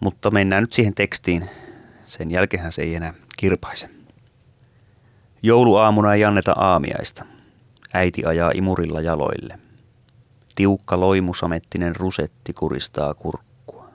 [0.00, 1.50] Mutta mennään nyt siihen tekstiin.
[2.06, 3.90] Sen jälkeen se ei enää kirpaise.
[5.42, 7.24] Jouluaamuna ei anneta aamiaista.
[7.94, 9.58] Äiti ajaa imurilla jaloille.
[10.54, 13.90] Tiukka loimusamettinen rusetti kuristaa kurkkua.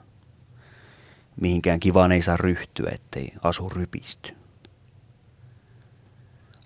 [1.40, 4.34] Mihinkään kivaan ei saa ryhtyä, ettei asu rypisty.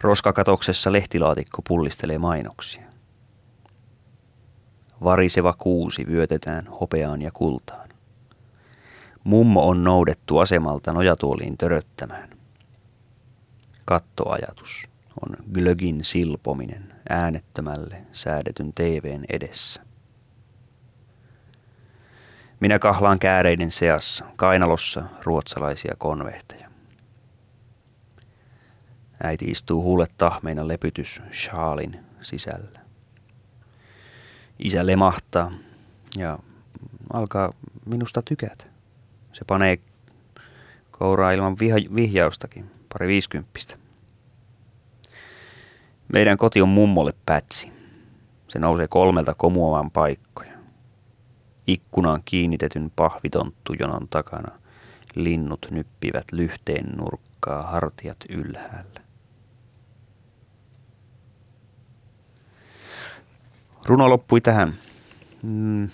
[0.01, 2.88] Roskakatoksessa lehtilaatikko pullistelee mainoksia.
[5.05, 7.89] Variseva kuusi vyötetään hopeaan ja kultaan.
[9.25, 12.31] Mummo on noudettu asemalta nojatuoliin töröttämään.
[13.85, 14.83] Kattoajatus
[15.23, 19.83] on glögin silpominen äänettömälle säädetyn TVn edessä.
[22.61, 26.71] Minä kahlaan kääreiden seassa, kainalossa ruotsalaisia konvehteja.
[29.23, 32.88] Äiti istuu huulet tahmeina lepytys shaalin sisällä.
[34.59, 35.51] Isä lemahtaa
[36.17, 36.39] ja
[37.13, 37.51] alkaa
[37.87, 38.65] minusta tykätä.
[39.33, 39.79] Se panee
[40.91, 43.79] kouraa ilman vih- vihjaustakin, pari viisikymppistä.
[46.13, 47.73] Meidän koti on mummolle pätsi.
[48.49, 50.53] Se nousee kolmelta komuavan paikkoja.
[51.67, 54.59] Ikkunaan kiinnitetyn pahvitonttujonon takana
[55.15, 56.99] linnut nyppivät lyhteen
[57.41, 59.08] taakkaa hartiat ylhäällä.
[63.85, 64.75] Runo loppui tähän.
[65.43, 65.89] Mm.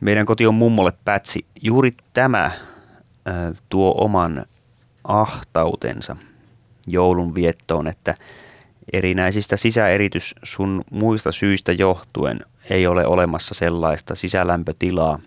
[0.00, 1.46] Meidän koti on mummolle pätsi.
[1.62, 2.52] Juuri tämä äh,
[3.68, 4.46] tuo oman
[5.04, 6.16] ahtautensa
[6.86, 8.14] joulun viettoon, että
[8.92, 15.18] erinäisistä sisäeritys sun muista syistä johtuen ei ole olemassa sellaista sisälämpötilaa,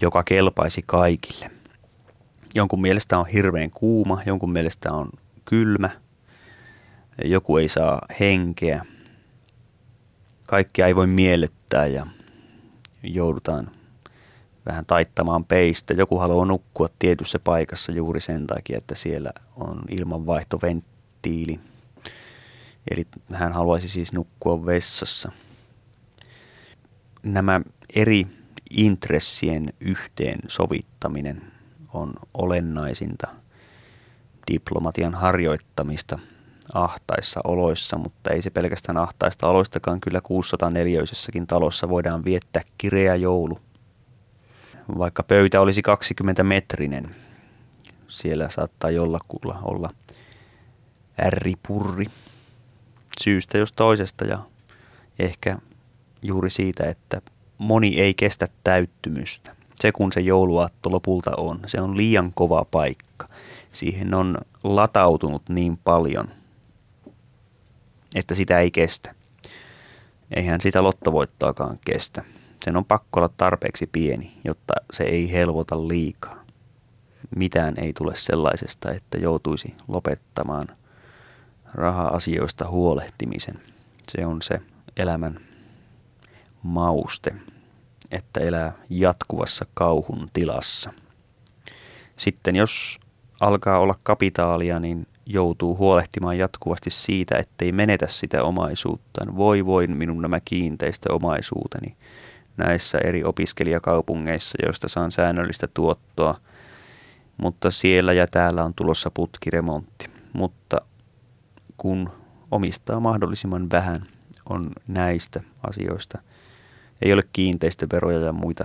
[0.00, 1.50] joka kelpaisi kaikille.
[2.54, 5.08] Jonkun mielestä on hirveän kuuma, jonkun mielestä on
[5.44, 5.90] kylmä,
[7.24, 8.84] joku ei saa henkeä,
[10.50, 12.06] kaikkia ei voi miellyttää ja
[13.02, 13.70] joudutaan
[14.66, 15.94] vähän taittamaan peistä.
[15.94, 21.60] Joku haluaa nukkua tietyssä paikassa juuri sen takia, että siellä on ilmanvaihtoventtiili.
[22.90, 25.32] Eli hän haluaisi siis nukkua vessassa.
[27.22, 27.60] Nämä
[27.94, 28.26] eri
[28.70, 31.42] intressien yhteen sovittaminen
[31.92, 33.28] on olennaisinta
[34.52, 36.18] diplomatian harjoittamista
[36.74, 40.00] ahtaissa oloissa, mutta ei se pelkästään ahtaista oloistakaan.
[40.00, 41.00] Kyllä 604
[41.48, 43.58] talossa voidaan viettää kireä joulu.
[44.98, 47.14] Vaikka pöytä olisi 20 metrinen,
[48.08, 49.90] siellä saattaa jollakulla olla
[51.26, 52.06] ärripurri
[53.20, 54.38] syystä jos toisesta ja
[55.18, 55.58] ehkä
[56.22, 57.22] juuri siitä, että
[57.58, 59.56] moni ei kestä täyttymystä.
[59.76, 63.28] Se kun se jouluaatto lopulta on, se on liian kova paikka.
[63.72, 66.28] Siihen on latautunut niin paljon,
[68.14, 69.14] että sitä ei kestä.
[70.36, 72.24] Eihän sitä lottovoittaakaan kestä.
[72.64, 76.44] Sen on pakko olla tarpeeksi pieni, jotta se ei helvota liikaa.
[77.36, 80.66] Mitään ei tule sellaisesta, että joutuisi lopettamaan
[81.74, 83.60] raha-asioista huolehtimisen.
[84.08, 84.60] Se on se
[84.96, 85.40] elämän
[86.62, 87.34] mauste,
[88.10, 90.92] että elää jatkuvassa kauhun tilassa.
[92.16, 93.00] Sitten jos
[93.40, 99.36] alkaa olla kapitaalia, niin joutuu huolehtimaan jatkuvasti siitä, ettei menetä sitä omaisuuttaan.
[99.36, 101.96] Voi voin minun nämä kiinteistöomaisuuteni
[102.56, 106.34] näissä eri opiskelijakaupungeissa, joista saan säännöllistä tuottoa,
[107.36, 110.06] mutta siellä ja täällä on tulossa putkiremontti.
[110.32, 110.80] Mutta
[111.76, 112.10] kun
[112.50, 114.06] omistaa mahdollisimman vähän,
[114.48, 116.18] on näistä asioista–
[117.02, 118.64] ei ole kiinteistöveroja ja muita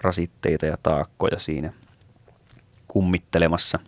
[0.00, 1.72] rasitteita ja taakkoja siinä
[2.88, 3.78] kummittelemassa.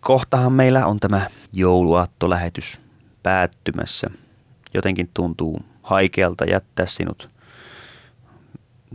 [0.00, 2.80] Kohtahan meillä on tämä jouluaattolähetys
[3.22, 4.10] päättymässä.
[4.74, 7.30] Jotenkin tuntuu haikealta jättää sinut.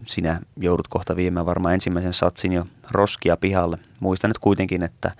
[0.06, 3.78] Sinä joudut kohta viemään varmaan ensimmäisen satsin jo roskia pihalle.
[4.01, 5.12] Muista nyt kuitenkin, että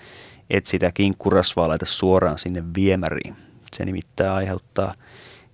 [0.50, 3.36] et sitä kinkkurasvaa laita suoraan sinne viemäriin.
[3.74, 4.94] Se nimittäin aiheuttaa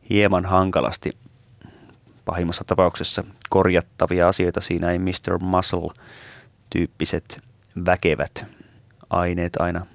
[0.09, 1.11] hieman hankalasti
[2.25, 4.61] pahimmassa tapauksessa korjattavia asioita.
[4.61, 5.37] Siinä ei Mr.
[5.41, 7.41] Muscle-tyyppiset
[7.85, 8.45] väkevät
[9.09, 9.85] aineet aina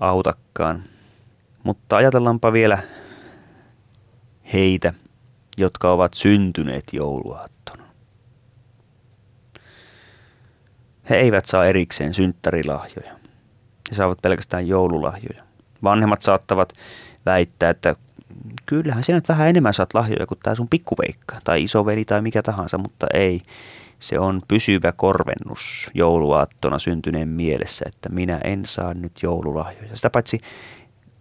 [0.00, 0.84] autakaan.
[1.62, 2.78] Mutta ajatellaanpa vielä
[4.52, 4.94] heitä,
[5.58, 7.84] jotka ovat syntyneet jouluaattona.
[11.10, 13.12] He eivät saa erikseen synttärilahjoja.
[13.90, 15.44] He saavat pelkästään joululahjoja.
[15.82, 16.72] Vanhemmat saattavat
[17.26, 17.96] väittää, että
[18.66, 22.42] kyllähän sinä nyt vähän enemmän saat lahjoja kuin tämä sun pikkuveikka tai isoveli tai mikä
[22.42, 23.42] tahansa, mutta ei.
[24.00, 29.96] Se on pysyvä korvennus jouluaattona syntyneen mielessä, että minä en saa nyt joululahjoja.
[29.96, 30.40] Sitä paitsi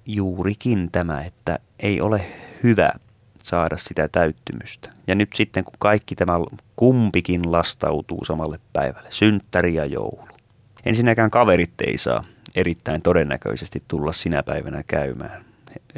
[0.05, 2.25] juurikin tämä, että ei ole
[2.63, 2.91] hyvä
[3.43, 4.91] saada sitä täyttymystä.
[5.07, 6.33] Ja nyt sitten kun kaikki tämä
[6.75, 10.27] kumpikin lastautuu samalle päivälle, synttäri ja joulu.
[10.85, 12.23] Ensinnäkään kaverit ei saa
[12.55, 15.49] erittäin todennäköisesti tulla sinä päivänä käymään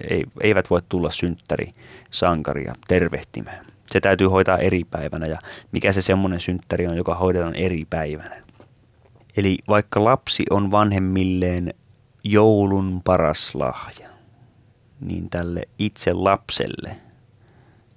[0.10, 1.74] ei, eivät voi tulla synttäri
[2.12, 3.66] sankaria tervehtimään.
[3.92, 5.38] Se täytyy hoitaa eri päivänä ja
[5.72, 8.44] mikä se semmoinen synttäri on, joka hoidetaan eri päivänä.
[9.38, 11.74] Eli vaikka lapsi on vanhemmilleen
[12.24, 14.10] joulun paras lahja,
[15.00, 16.98] niin tälle itse lapselle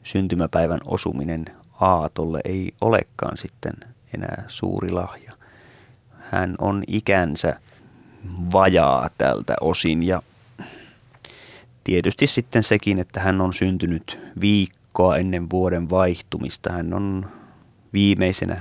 [0.02, 1.44] syntymäpäivän osuminen
[1.80, 3.72] aatolle ei olekaan sitten
[4.14, 5.32] enää suuri lahja.
[6.30, 7.60] Hän on ikänsä
[8.52, 10.22] vajaa tältä osin ja
[11.84, 14.20] tietysti sitten sekin, että hän on syntynyt
[14.94, 16.72] viikkoa ennen vuoden vaihtumista.
[16.72, 17.26] Hän on
[17.92, 18.60] viimeisenä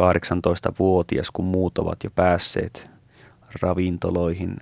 [0.00, 2.88] 18-vuotias, kun muut ovat jo päässeet
[3.62, 4.56] ravintoloihin.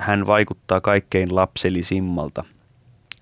[0.00, 2.44] Hän vaikuttaa kaikkein lapsellisimmalta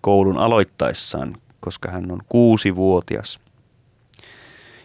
[0.01, 3.40] koulun aloittaessaan, koska hän on kuusi-vuotias.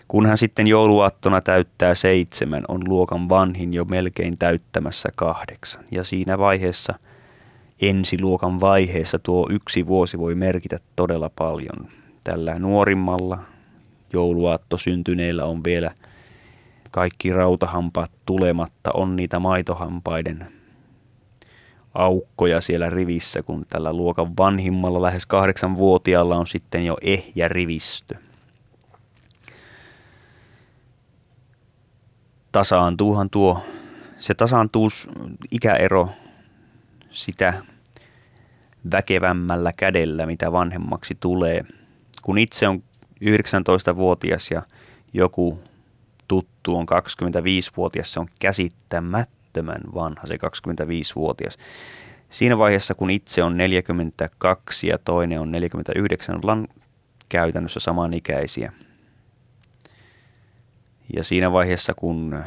[0.07, 5.83] Kun hän sitten jouluaattona täyttää seitsemän, on luokan vanhin jo melkein täyttämässä kahdeksan.
[5.91, 6.93] Ja siinä vaiheessa–
[7.81, 11.89] ensiluokan vaiheessa tuo yksi vuosi voi merkitä todella paljon.
[12.23, 13.39] Tällä nuorimmalla
[14.13, 15.91] jouluaatto syntyneillä on vielä
[16.91, 20.47] kaikki rautahampaat tulematta on niitä maitohampaiden
[21.93, 28.15] aukkoja siellä rivissä, kun tällä luokan vanhimmalla lähes kahdeksan vuotiaalla on sitten jo ehjä rivistö.
[32.51, 33.63] Tasaantuuhan tuo,
[34.17, 34.87] se tasaantuu
[35.51, 36.09] ikäero
[37.11, 37.53] sitä
[38.91, 41.65] väkevämmällä kädellä, mitä vanhemmaksi tulee.
[42.21, 42.83] Kun itse on
[43.23, 44.61] 19-vuotias ja
[45.13, 45.63] joku
[46.27, 51.57] tuttu on 25-vuotias, se on käsittämättömän vanha se 25-vuotias.
[52.29, 56.67] Siinä vaiheessa, kun itse on 42 ja toinen on 49, ollaan
[57.29, 58.73] käytännössä samanikäisiä.
[61.15, 62.43] Ja siinä vaiheessa, kun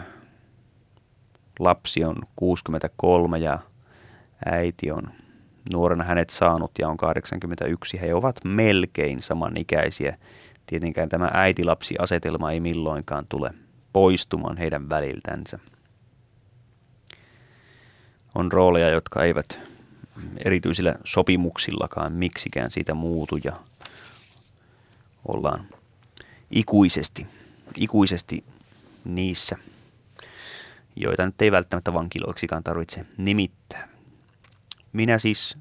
[1.58, 3.58] lapsi on 63 ja
[4.46, 5.02] äiti on
[5.72, 10.18] nuorena hänet saanut ja on 81, he ovat melkein samanikäisiä.
[10.66, 13.50] Tietenkään tämä äitilapsi-asetelma ei milloinkaan tule
[13.92, 15.58] poistumaan heidän väliltänsä.
[18.34, 19.58] On rooleja, jotka eivät
[20.44, 23.52] erityisillä sopimuksillakaan miksikään siitä muutu ja
[25.28, 25.66] ollaan
[26.50, 27.26] ikuisesti,
[27.76, 28.44] ikuisesti
[29.04, 29.56] niissä,
[30.96, 33.91] joita nyt ei välttämättä vankiloiksikaan tarvitse nimittää.
[34.92, 35.58] Minä siis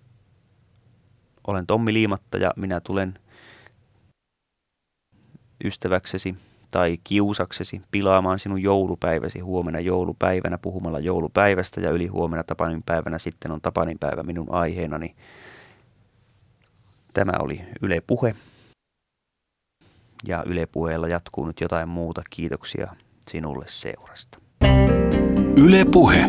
[1.48, 3.14] olen Tommi Liimatta ja minä tulen
[5.64, 6.36] ystäväksesi
[6.72, 13.52] tai kiusaksesi pilaamaan sinun joulupäiväsi huomenna joulupäivänä puhumalla joulupäivästä ja yli huomenna Tapanin päivänä sitten
[13.52, 15.16] on Tapanin päivä minun aiheenani.
[17.14, 18.36] Tämä oli Yle Puhe.
[20.28, 22.22] Ja Yle Puheella jatkuu nyt jotain muuta.
[22.30, 22.96] Kiitoksia
[23.28, 24.40] sinulle seurasta.
[25.58, 26.26] Yle Puhe.